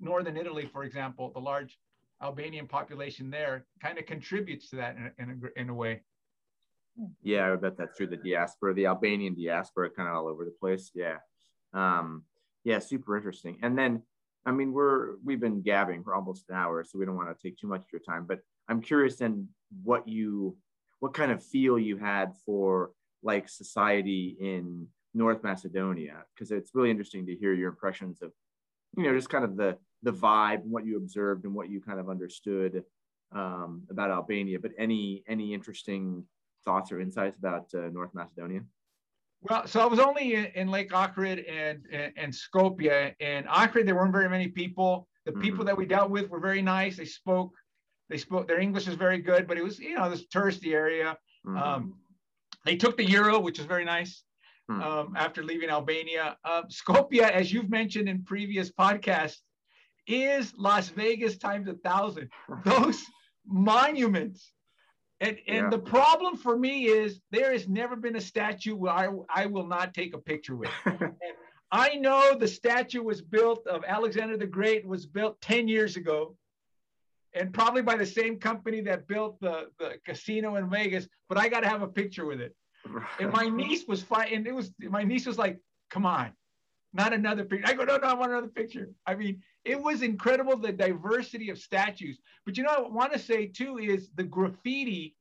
[0.00, 1.78] northern Italy, for example, the large
[2.22, 6.02] Albanian population there kind of contributes to that in a, in a, in a way.
[7.22, 8.06] Yeah, I bet that's true.
[8.06, 10.92] The diaspora, the Albanian diaspora, kind of all over the place.
[10.94, 11.16] Yeah,
[11.72, 12.22] um,
[12.62, 13.58] yeah, super interesting.
[13.62, 14.02] And then,
[14.46, 17.42] I mean, we're we've been gabbing for almost an hour, so we don't want to
[17.42, 18.26] take too much of your time.
[18.26, 19.48] But I'm curious in
[19.82, 20.56] what you
[21.04, 22.90] what kind of feel you had for
[23.22, 28.32] like society in North Macedonia because it's really interesting to hear your impressions of
[28.96, 31.78] you know just kind of the the vibe and what you observed and what you
[31.82, 32.84] kind of understood
[33.32, 36.24] um, about Albania but any any interesting
[36.64, 38.62] thoughts or insights about uh, North Macedonia
[39.42, 43.14] well, so I was only in, in Lake Ohrid and, and, and Skopje.
[43.20, 45.06] And Ohrid, there weren't very many people.
[45.26, 45.66] The people mm-hmm.
[45.66, 46.96] that we dealt with were very nice.
[46.96, 47.52] They spoke
[48.10, 51.16] they spoke their English is very good, but it was you know this touristy area.
[51.46, 51.56] Mm-hmm.
[51.56, 51.94] Um,
[52.64, 54.22] they took the euro, which is very nice.
[54.70, 54.82] Mm-hmm.
[54.82, 59.40] Um, after leaving Albania, uh, Skopje, as you've mentioned in previous podcasts,
[60.06, 62.30] is Las Vegas times a thousand.
[62.64, 63.02] Those
[63.46, 64.52] monuments.
[65.20, 65.70] And, and yeah.
[65.70, 69.66] the problem for me is there has never been a statue where I, I will
[69.66, 70.70] not take a picture with.
[71.72, 76.36] I know the statue was built of Alexander the Great was built 10 years ago
[77.34, 81.48] and probably by the same company that built the, the casino in Vegas, but I
[81.48, 82.54] got to have a picture with it.
[83.18, 84.32] And my niece was fine.
[84.32, 85.58] And it was, my niece was like,
[85.90, 86.32] come on,
[86.92, 87.66] not another picture.
[87.66, 88.90] I go, no, no, I want another picture.
[89.06, 92.18] I mean, it was incredible the diversity of statues.
[92.44, 95.16] But you know, what I want to say too is the graffiti.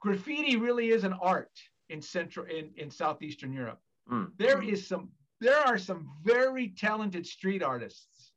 [0.00, 1.52] Graffiti really is an art
[1.88, 3.80] in central in, in southeastern Europe.
[4.10, 4.32] Mm.
[4.36, 5.10] There is some
[5.40, 8.29] there are some very talented street artists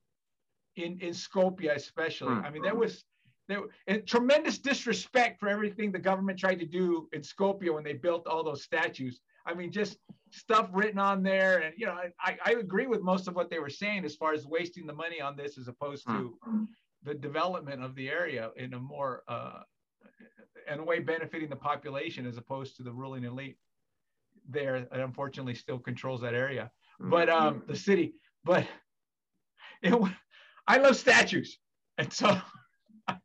[0.76, 2.34] in in Skopje especially.
[2.34, 2.45] Mm.
[2.45, 3.03] I mean, there was
[3.47, 7.93] there and tremendous disrespect for everything the government tried to do in Skopje when they
[7.93, 9.19] built all those statues.
[9.45, 9.97] I mean, just
[10.32, 13.59] stuff written on there, and you know, I, I agree with most of what they
[13.59, 16.67] were saying as far as wasting the money on this as opposed to mm.
[17.03, 19.59] the development of the area in a more uh,
[20.71, 23.57] in a way benefiting the population as opposed to the ruling elite
[24.47, 26.71] there that unfortunately still controls that area.
[27.01, 27.09] Mm.
[27.09, 28.13] But um, the city,
[28.43, 28.65] but
[29.82, 29.93] it
[30.68, 31.57] I love statues.
[31.97, 32.39] And so,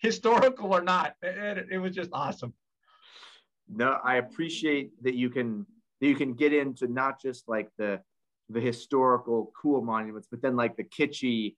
[0.00, 2.54] historical or not, it, it, was just awesome.
[3.68, 5.66] No, I appreciate that you can
[6.00, 8.00] that you can get into not just like the
[8.48, 11.56] the historical cool monuments, but then like the kitschy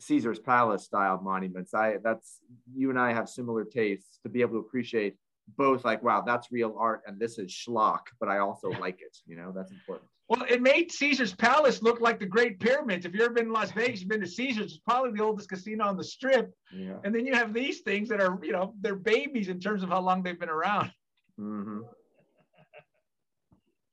[0.00, 1.74] Caesar's Palace style monuments.
[1.74, 2.38] I that's
[2.72, 5.16] you and I have similar tastes to be able to appreciate
[5.56, 9.18] both like wow that's real art and this is schlock, but I also like it.
[9.26, 10.08] You know that's important.
[10.28, 13.06] Well, it made Caesar's Palace look like the Great Pyramids.
[13.06, 14.72] If you've ever been in Las Vegas, you've been to Caesar's.
[14.72, 16.52] It's probably the oldest casino on the Strip.
[16.70, 16.96] Yeah.
[17.02, 19.88] And then you have these things that are, you know, they're babies in terms of
[19.88, 20.92] how long they've been around.
[21.40, 21.80] Mm-hmm.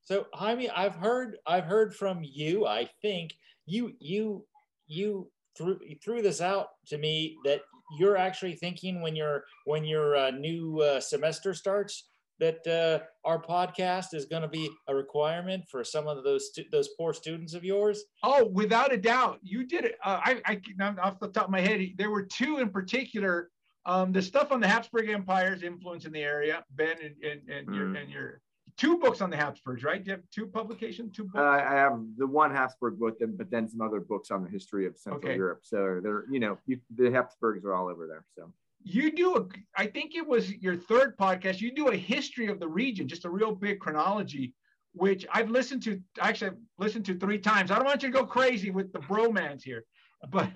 [0.04, 2.68] So Jaime, I've heard I've heard from you.
[2.68, 3.34] I think
[3.66, 4.46] you you
[4.88, 7.62] you threw you threw this out to me that
[7.98, 12.04] you're actually thinking when your when your uh, new uh, semester starts
[12.40, 16.66] that uh, our podcast is going to be a requirement for some of those stu-
[16.72, 18.04] those poor students of yours?
[18.24, 19.96] Oh, without a doubt, you did it.
[20.04, 23.50] Uh, I, I, off the top of my head, there were two in particular.
[23.88, 27.68] Um, the stuff on the Habsburg Empire's influence in the area, Ben, and, and, and
[27.68, 27.76] mm.
[27.76, 28.42] your and your
[28.78, 30.04] two books on the Habsburgs, right?
[30.04, 31.38] Do you have two publications, two books?
[31.38, 34.86] Uh, I have the one Habsburg book, but then some other books on the history
[34.86, 35.36] of Central okay.
[35.36, 35.60] Europe.
[35.64, 38.26] So they're, you know, you, the Habsburgs are all over there.
[38.36, 38.52] So
[38.86, 42.60] you do a i think it was your third podcast you do a history of
[42.60, 44.54] the region just a real big chronology
[44.94, 48.18] which i've listened to actually i've listened to three times i don't want you to
[48.18, 49.84] go crazy with the bromance here
[50.30, 50.50] but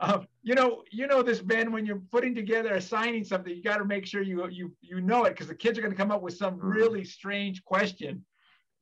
[0.00, 3.76] uh, you know you know this ben when you're putting together assigning something you got
[3.76, 6.10] to make sure you you you know it because the kids are going to come
[6.10, 6.68] up with some mm-hmm.
[6.68, 8.24] really strange question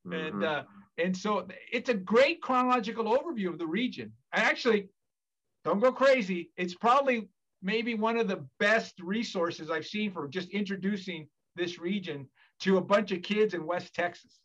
[0.06, 0.12] mm-hmm.
[0.12, 0.62] and uh,
[0.98, 4.88] and so it's a great chronological overview of the region i actually
[5.64, 7.28] don't go crazy it's probably
[7.62, 12.26] maybe one of the best resources I've seen for just introducing this region
[12.60, 14.38] to a bunch of kids in West Texas.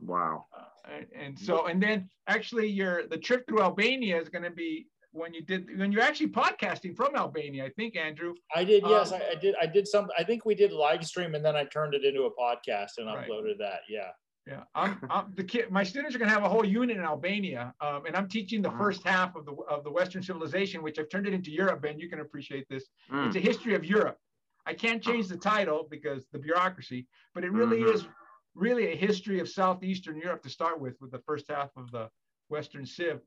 [0.00, 0.46] Wow.
[0.56, 4.86] Uh, and so, and then actually your, the trip through Albania is going to be
[5.12, 8.34] when you did, when you're actually podcasting from Albania, I think, Andrew.
[8.54, 8.82] I did.
[8.86, 9.54] Yes, um, I, I, did.
[9.60, 12.22] I did some, I think we did live stream and then I turned it into
[12.22, 13.28] a podcast and right.
[13.28, 13.80] uploaded that.
[13.88, 14.08] Yeah.
[14.46, 15.70] Yeah, I'm, I'm, the kid.
[15.70, 18.60] My students are going to have a whole unit in Albania, um, and I'm teaching
[18.60, 21.82] the first half of the of the Western civilization, which I've turned it into Europe.
[21.82, 22.84] Ben, you can appreciate this.
[23.12, 23.28] Mm.
[23.28, 24.18] It's a history of Europe.
[24.66, 27.94] I can't change the title because the bureaucracy, but it really mm-hmm.
[27.94, 28.06] is
[28.54, 32.08] really a history of southeastern Europe to start with, with the first half of the
[32.48, 33.20] Western Civ.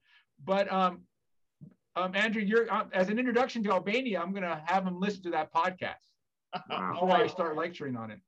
[0.43, 1.01] But um,
[1.95, 5.23] um, Andrew, you're uh, as an introduction to Albania, I'm going to have them listen
[5.23, 5.95] to that podcast
[6.69, 6.93] wow.
[6.93, 8.19] before I start lecturing on it.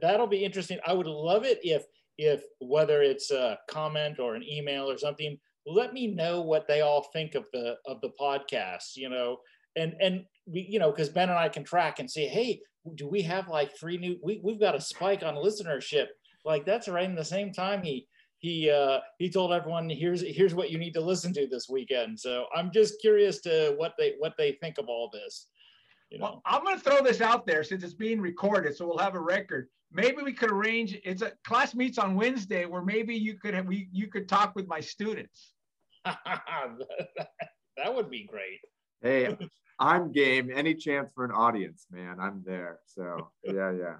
[0.00, 0.78] That'll be interesting.
[0.86, 1.84] I would love it if
[2.18, 6.80] if whether it's a comment or an email or something, let me know what they
[6.80, 9.38] all think of the of the podcast, you know,
[9.76, 12.60] and and we, you know, because Ben and I can track and say, hey,
[12.94, 14.16] do we have like three new?
[14.22, 16.06] We we've got a spike on listenership.
[16.44, 18.06] Like that's right in the same time he
[18.38, 22.18] he uh, he told everyone here's here's what you need to listen to this weekend.
[22.18, 25.48] So I'm just curious to what they what they think of all this.
[26.10, 26.24] You know?
[26.24, 29.14] Well, I'm going to throw this out there since it's being recorded, so we'll have
[29.14, 29.68] a record.
[29.92, 33.66] Maybe we could arrange it's a class meets on wednesday where maybe you could have
[33.66, 35.52] we you could talk with my students.
[37.78, 38.60] That would be great.
[39.02, 39.36] Hey
[39.78, 40.50] i'm game.
[40.52, 42.80] Any chance for an audience man i'm there.
[42.86, 43.96] So yeah yeah.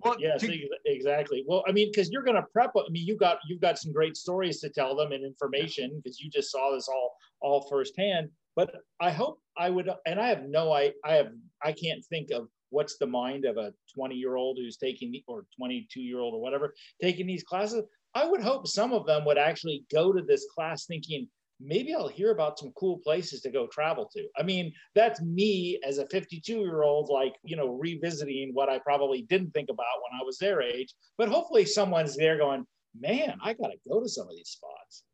[0.00, 1.44] Well yes to, exactly.
[1.48, 3.92] Well i mean because you're going to prep i mean you got you've got some
[3.92, 8.28] great stories to tell them and information because you just saw this all all firsthand
[8.56, 11.28] but i hope i would and i have no i i have
[11.62, 15.46] i can't think of what's the mind of a 20 year old who's taking or
[15.56, 17.84] 22 year old or whatever taking these classes.
[18.14, 21.28] I would hope some of them would actually go to this class thinking
[21.60, 24.26] maybe i'll hear about some cool places to go travel to.
[24.36, 28.78] I mean that's me as a 52 year old like you know revisiting what i
[28.80, 30.92] probably didn't think about when i was their age.
[31.16, 32.66] But hopefully someone's there going
[33.00, 35.04] man i gotta go to some of these spots.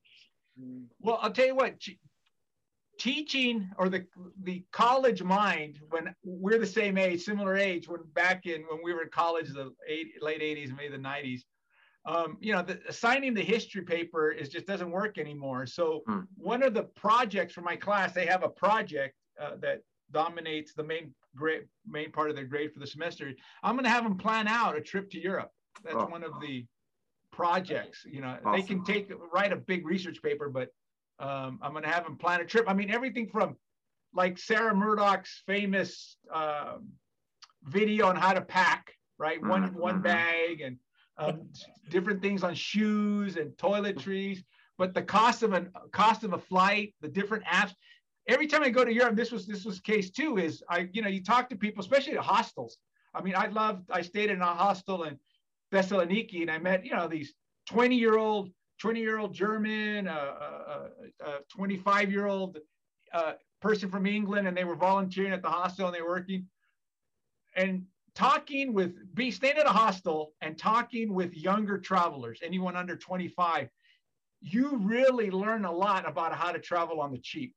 [1.01, 1.75] Well i'll tell you what
[3.01, 4.05] teaching or the
[4.43, 8.93] the college mind when we're the same age, similar age, when back in when we
[8.93, 11.41] were in college, the eight, late 80s, maybe the 90s,
[12.05, 15.65] um, you know, the, assigning the history paper is just doesn't work anymore.
[15.67, 16.21] So hmm.
[16.37, 19.81] one of the projects for my class, they have a project uh, that
[20.13, 23.33] dominates the main grade, main part of their grade for the semester.
[23.63, 25.51] I'm going to have them plan out a trip to Europe.
[25.83, 26.07] That's oh.
[26.07, 26.67] one of the
[27.33, 28.05] projects.
[28.05, 28.53] You know, awesome.
[28.53, 30.69] they can take write a big research paper, but
[31.21, 32.65] um, I'm going to have him plan a trip.
[32.67, 33.57] I mean, everything from
[34.15, 36.89] like Sarah Murdoch's famous um,
[37.65, 39.41] video on how to pack, right?
[39.43, 39.79] One mm-hmm.
[39.79, 40.77] one bag and
[41.19, 41.49] um,
[41.91, 44.43] different things on shoes and toiletries.
[44.79, 47.75] But the cost of a cost of a flight, the different apps.
[48.27, 50.39] Every time I go to Europe, this was this was case too.
[50.39, 52.79] Is I you know you talk to people, especially at hostels.
[53.15, 53.91] I mean, I loved.
[53.91, 55.19] I stayed in a hostel in
[55.73, 57.35] Thessaloniki, and I met you know these
[57.69, 58.51] 20 year old
[58.81, 60.89] 20 year old German, a
[61.51, 62.59] 25 year old
[63.13, 66.47] uh, person from England, and they were volunteering at the hostel and they were working.
[67.57, 72.97] And talking with, be staying at a hostel and talking with younger travelers, anyone under
[72.97, 73.69] 25,
[74.41, 77.55] you really learn a lot about how to travel on the cheap,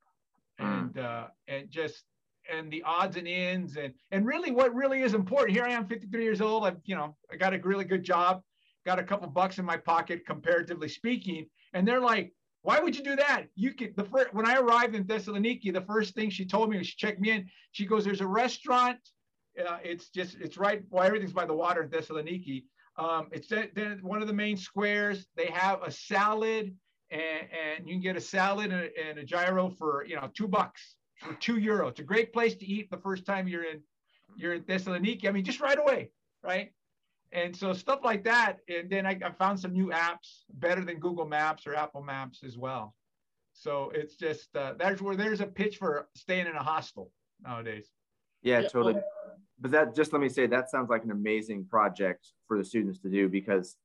[0.60, 0.66] mm.
[0.66, 2.04] and uh, and just
[2.52, 5.52] and the odds and ends and and really what really is important.
[5.52, 6.66] Here I am, 53 years old.
[6.66, 8.44] I've you know I got a really good job
[8.86, 11.46] got a couple bucks in my pocket, comparatively speaking.
[11.74, 13.46] And they're like, why would you do that?
[13.56, 16.78] You could the first when I arrived in Thessaloniki, the first thing she told me
[16.78, 17.50] was she checked me in.
[17.72, 19.00] She goes, "There's a restaurant.
[19.60, 20.82] Uh, it's just it's right.
[20.90, 22.64] Well, everything's by the water in Thessaloniki.
[22.98, 25.28] Um, it's at, at one of the main squares.
[25.36, 26.74] They have a salad,
[27.12, 30.30] and, and you can get a salad and a, and a gyro for you know
[30.34, 31.90] two bucks for two euro.
[31.90, 33.82] It's a great place to eat the first time you're in
[34.38, 35.28] you're in Thessaloniki.
[35.28, 36.12] I mean, just right away,
[36.44, 36.72] right?
[37.34, 38.58] And so stuff like that.
[38.70, 42.44] And then I, I found some new apps better than Google Maps or Apple Maps
[42.46, 42.94] as well.
[43.54, 47.12] So it's just uh, that's where there's a pitch for staying in a hostel
[47.44, 47.90] nowadays.
[48.42, 48.96] Yeah, yeah, totally.
[49.60, 53.00] But that just let me say that sounds like an amazing project for the students
[53.00, 53.76] to do because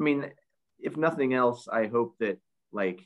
[0.00, 0.30] I mean,
[0.78, 2.38] if nothing else, I hope that
[2.72, 3.00] like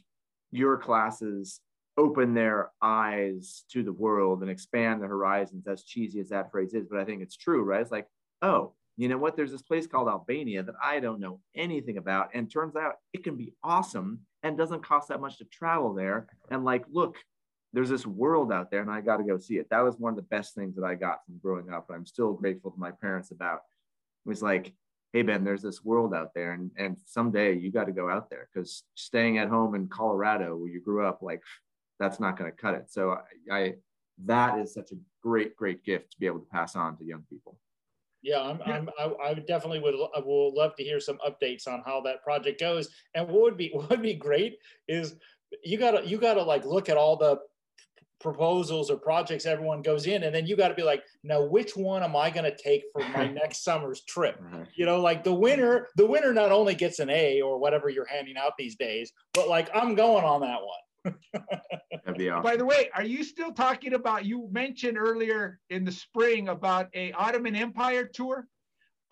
[0.51, 1.61] your classes
[1.97, 6.73] open their eyes to the world and expand the horizons as cheesy as that phrase
[6.73, 8.07] is but i think it's true right it's like
[8.41, 12.31] oh you know what there's this place called albania that i don't know anything about
[12.35, 16.27] and turns out it can be awesome and doesn't cost that much to travel there
[16.51, 17.17] and like look
[17.73, 20.13] there's this world out there and i got to go see it that was one
[20.13, 22.81] of the best things that i got from growing up and i'm still grateful to
[22.81, 23.61] my parents about
[24.25, 24.73] it was like
[25.13, 28.29] hey ben there's this world out there and, and someday you got to go out
[28.31, 31.43] there because staying at home in colorado where you grew up like
[32.03, 32.91] that's not going to cut it.
[32.91, 33.17] So
[33.51, 33.75] I, I,
[34.25, 37.25] that is such a great, great gift to be able to pass on to young
[37.31, 37.59] people.
[38.23, 41.83] Yeah, I'm, I'm, I, I definitely would, I will love to hear some updates on
[41.85, 42.89] how that project goes.
[43.15, 44.59] And what would be, what would be great
[44.89, 45.17] is
[45.65, 47.39] you gotta, you gotta like look at all the
[48.23, 51.77] proposals or projects everyone goes in and then you got to be like now which
[51.77, 54.41] one am i going to take for my next summer's trip?
[54.77, 58.07] You know like the winner the winner not only gets an a or whatever you're
[58.07, 62.43] handing out these days but like i'm going on that one awesome.
[62.43, 64.25] By the way, are you still talking about?
[64.25, 68.47] You mentioned earlier in the spring about a Ottoman Empire tour.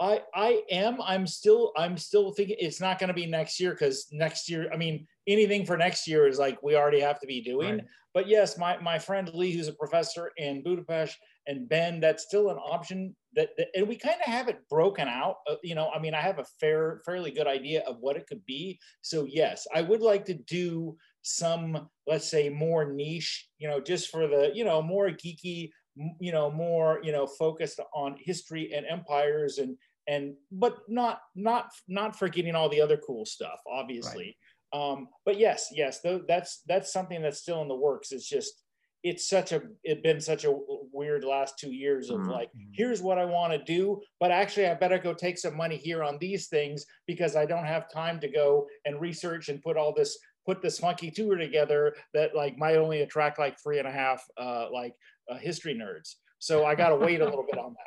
[0.01, 1.01] I I am.
[1.03, 1.73] I'm still.
[1.77, 4.71] I'm still thinking it's not going to be next year because next year.
[4.73, 7.77] I mean, anything for next year is like we already have to be doing.
[7.77, 7.85] Right.
[8.15, 11.17] But yes, my my friend Lee, who's a professor in Budapest,
[11.47, 13.15] and Ben, that's still an option.
[13.35, 15.37] That, that and we kind of have it broken out.
[15.49, 18.27] Uh, you know, I mean, I have a fair, fairly good idea of what it
[18.27, 18.81] could be.
[19.03, 24.11] So yes, I would like to do some, let's say, more niche, you know, just
[24.11, 25.71] for the, you know, more geeky,
[26.19, 29.77] you know, more, you know, focused on history and empires and
[30.09, 34.37] and but not not not forgetting all the other cool stuff, obviously.
[34.75, 34.83] Right.
[34.93, 38.13] Um, but yes, yes, th- that's that's something that's still in the works.
[38.13, 38.63] It's just
[39.03, 40.55] it's such a it's been such a
[40.93, 42.31] weird last two years of mm-hmm.
[42.31, 45.77] like here's what i want to do but actually i better go take some money
[45.77, 49.77] here on these things because i don't have time to go and research and put
[49.77, 53.89] all this put this funky tour together that like might only attract like three and
[53.89, 54.95] a half uh, like
[55.31, 56.15] uh, history nerds.
[56.39, 57.85] So I got to wait a little bit on that.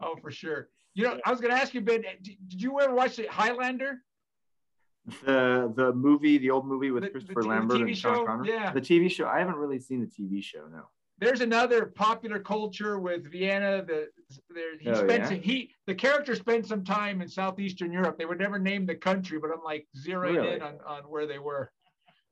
[0.00, 0.68] Oh, for sure.
[0.94, 3.98] You know, I was going to ask you, Ben, did you ever watch the Highlander?
[5.24, 8.50] The the movie, the old movie with the, Christopher the, Lambert the and Sean Connery.
[8.50, 9.26] Yeah, the TV show.
[9.26, 10.68] I haven't really seen the TV show.
[10.70, 10.84] No
[11.20, 13.84] there's another popular culture with Vienna.
[13.84, 14.08] The
[14.50, 15.38] there he oh, spent yeah?
[15.38, 18.18] he the character spent some time in southeastern Europe.
[18.18, 20.54] They would never name the country, but I'm like zeroing really?
[20.54, 21.72] in on, on where they were.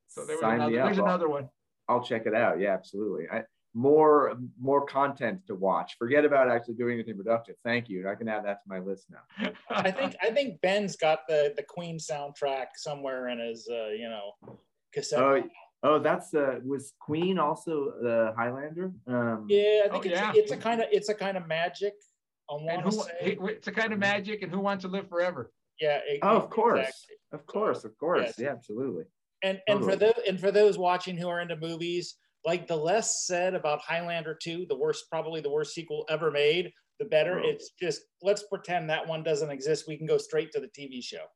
[0.08, 1.48] So there was another, there's another one.
[1.88, 2.60] I'll check it out.
[2.60, 3.28] Yeah, absolutely.
[3.30, 3.42] I,
[3.74, 5.96] more more content to watch.
[5.98, 7.56] Forget about actually doing anything productive.
[7.62, 8.08] Thank you.
[8.08, 9.52] I can add that to my list now.
[9.70, 14.08] I think I think Ben's got the the Queen soundtrack somewhere in his uh, you
[14.08, 14.32] know
[14.94, 15.20] cassette.
[15.20, 15.42] Oh,
[15.82, 18.92] Oh, that's uh was Queen also the Highlander?
[19.06, 20.32] Um, yeah, I think oh, it's, yeah.
[20.34, 21.94] it's a kind of it's a kind of magic.
[22.48, 23.04] and who,
[23.46, 25.52] it's a kind of magic, and who wants to live forever?
[25.80, 26.00] Yeah.
[26.06, 27.16] It, oh, of course, exactly.
[27.32, 28.22] of course, of course.
[28.26, 28.38] Yes.
[28.38, 29.04] Yeah, absolutely.
[29.42, 29.92] And and totally.
[29.92, 33.80] for those and for those watching who are into movies, like the less said about
[33.80, 37.40] Highlander 2, the worst, probably the worst sequel ever made, the better.
[37.40, 37.48] Oh.
[37.48, 39.84] It's just let's pretend that one doesn't exist.
[39.86, 41.26] We can go straight to the TV show.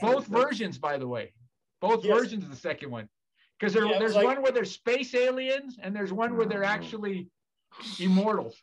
[0.00, 1.32] Both versions, by the way.
[1.80, 2.16] Both yes.
[2.16, 3.08] versions of the second one
[3.58, 6.62] because there, yeah, there's like, one where they're space aliens and there's one where they're
[6.62, 6.68] mm.
[6.68, 7.28] actually
[7.98, 8.56] immortals.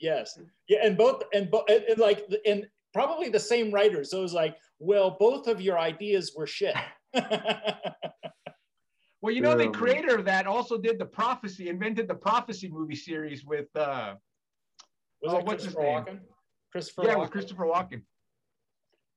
[0.00, 0.38] Yes,
[0.68, 4.10] yeah, and both and, both and, and like and probably the same writers.
[4.10, 6.74] So it was like, well, both of your ideas were shit.
[7.14, 7.24] well,
[9.32, 13.44] you know, the creator of that also did the prophecy, invented the prophecy movie series
[13.44, 14.14] with uh,
[15.22, 15.86] was oh, what's his name?
[15.86, 16.18] Walken?
[16.72, 17.04] Christopher.
[17.04, 17.20] Yeah, Walken.
[17.20, 18.02] with Christopher Walken.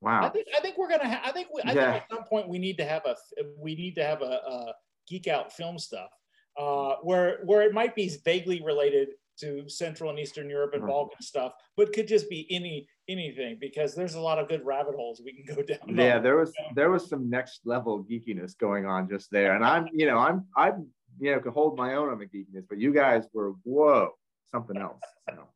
[0.02, 0.26] Wow.
[0.26, 1.10] I think I think we're gonna.
[1.10, 1.94] Ha- I think we, I yeah.
[1.94, 3.16] think at some point we need to have a
[3.58, 4.74] we need to have a, a
[5.08, 6.10] geek out film stuff,
[6.58, 9.10] uh, where where it might be vaguely related
[9.40, 13.94] to Central and Eastern Europe and Balkan stuff, but could just be any anything because
[13.94, 15.98] there's a lot of good rabbit holes we can go down.
[15.98, 19.88] Yeah, there was there was some next level geekiness going on just there, and I'm
[19.94, 20.88] you know I'm I'm
[21.20, 24.12] you know could hold my own on the geekiness, but you guys were whoa
[24.52, 25.02] something else.
[25.30, 25.48] So.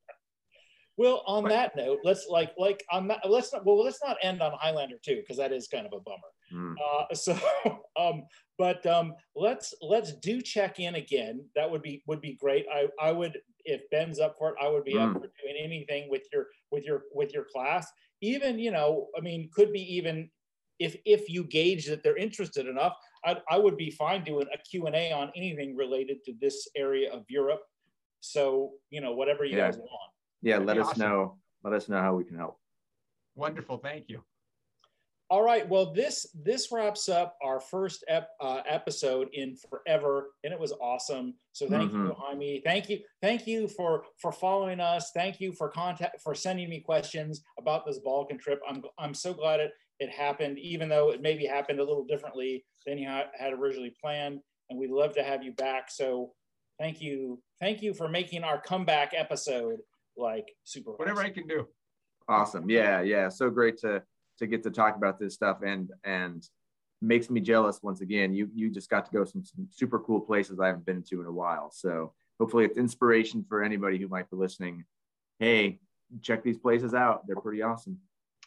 [0.98, 4.18] Well, on but, that note, let's like like on that let's not well let's not
[4.22, 6.18] end on Highlander too because that is kind of a bummer.
[6.54, 6.76] Mm.
[6.78, 7.38] Uh, so,
[8.00, 8.24] um,
[8.58, 11.46] but um, let's let's do check in again.
[11.56, 12.66] That would be would be great.
[12.74, 15.06] I I would if Ben's up for it, I would be mm.
[15.06, 17.88] up for doing anything with your with your with your class.
[18.22, 20.30] even you know, I mean, could be even
[20.80, 22.96] if if you gauge that they're interested enough,
[23.26, 26.68] I, I would be fine doing a Q and A on anything related to this
[26.76, 27.62] area of Europe.
[28.22, 29.68] So you know, whatever you Yeah.
[29.68, 30.12] guys want.
[30.42, 31.00] Yeah, That'd let us awesome.
[31.02, 31.38] know.
[31.64, 32.60] Let us know how we can help.
[33.36, 33.78] Wonderful.
[33.78, 34.24] Thank you.
[35.32, 35.68] All right.
[35.70, 40.72] Well, this this wraps up our first ep, uh, episode in forever, and it was
[40.82, 41.36] awesome.
[41.54, 42.62] So thank you, Jaime.
[42.66, 45.12] Thank you, thank you for for following us.
[45.14, 48.60] Thank you for contact for sending me questions about this Balkan trip.
[48.68, 52.66] I'm I'm so glad it it happened, even though it maybe happened a little differently
[52.88, 54.40] than you had, had originally planned.
[54.70, 55.92] And we'd love to have you back.
[55.92, 56.32] So
[56.80, 59.80] thank you, thank you for making our comeback episode
[60.18, 60.92] like super.
[60.92, 61.68] Whatever I can do.
[62.28, 62.70] Awesome.
[62.70, 63.30] Yeah, yeah.
[63.30, 64.02] So great to
[64.40, 66.48] to get to talk about this stuff and and
[67.02, 68.34] makes me jealous once again.
[68.34, 71.22] You you just got to go some, some super cool places I haven't been to
[71.22, 71.72] in a while.
[71.72, 74.84] So hopefully it's inspiration for anybody who might be listening.
[75.40, 75.80] Hey,
[76.22, 77.26] check these places out.
[77.28, 77.98] They're pretty awesome.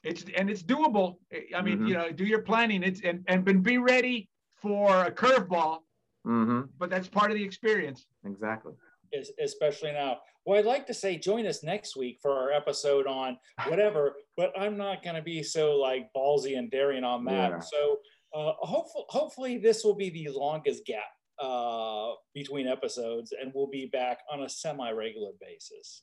[0.02, 1.16] It's and it's doable.
[1.56, 1.88] I mean, Mhm.
[1.88, 2.82] you know, do your planning.
[2.82, 5.78] It's and and but be ready for a curveball.
[6.26, 6.62] Mm-hmm.
[6.78, 8.06] But that's part of the experience.
[8.24, 8.72] Exactly.
[9.14, 10.20] es- especially now.
[10.44, 13.38] Well, I'd like to say join us next week for our episode on
[13.68, 17.50] whatever, but I'm not going to be so like ballsy and daring on that.
[17.50, 17.60] Yeah.
[17.60, 17.98] So
[18.34, 21.04] uh, hopefully, hopefully this will be the longest gap
[21.40, 26.02] uh, between episodes, and we'll be back on a semi-regular basis.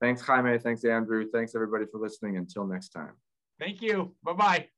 [0.00, 0.58] Thanks, Jaime.
[0.58, 1.26] Thanks, Andrew.
[1.32, 2.36] Thanks everybody for listening.
[2.36, 3.12] Until next time.
[3.58, 4.14] Thank you.
[4.22, 4.68] Bye bye.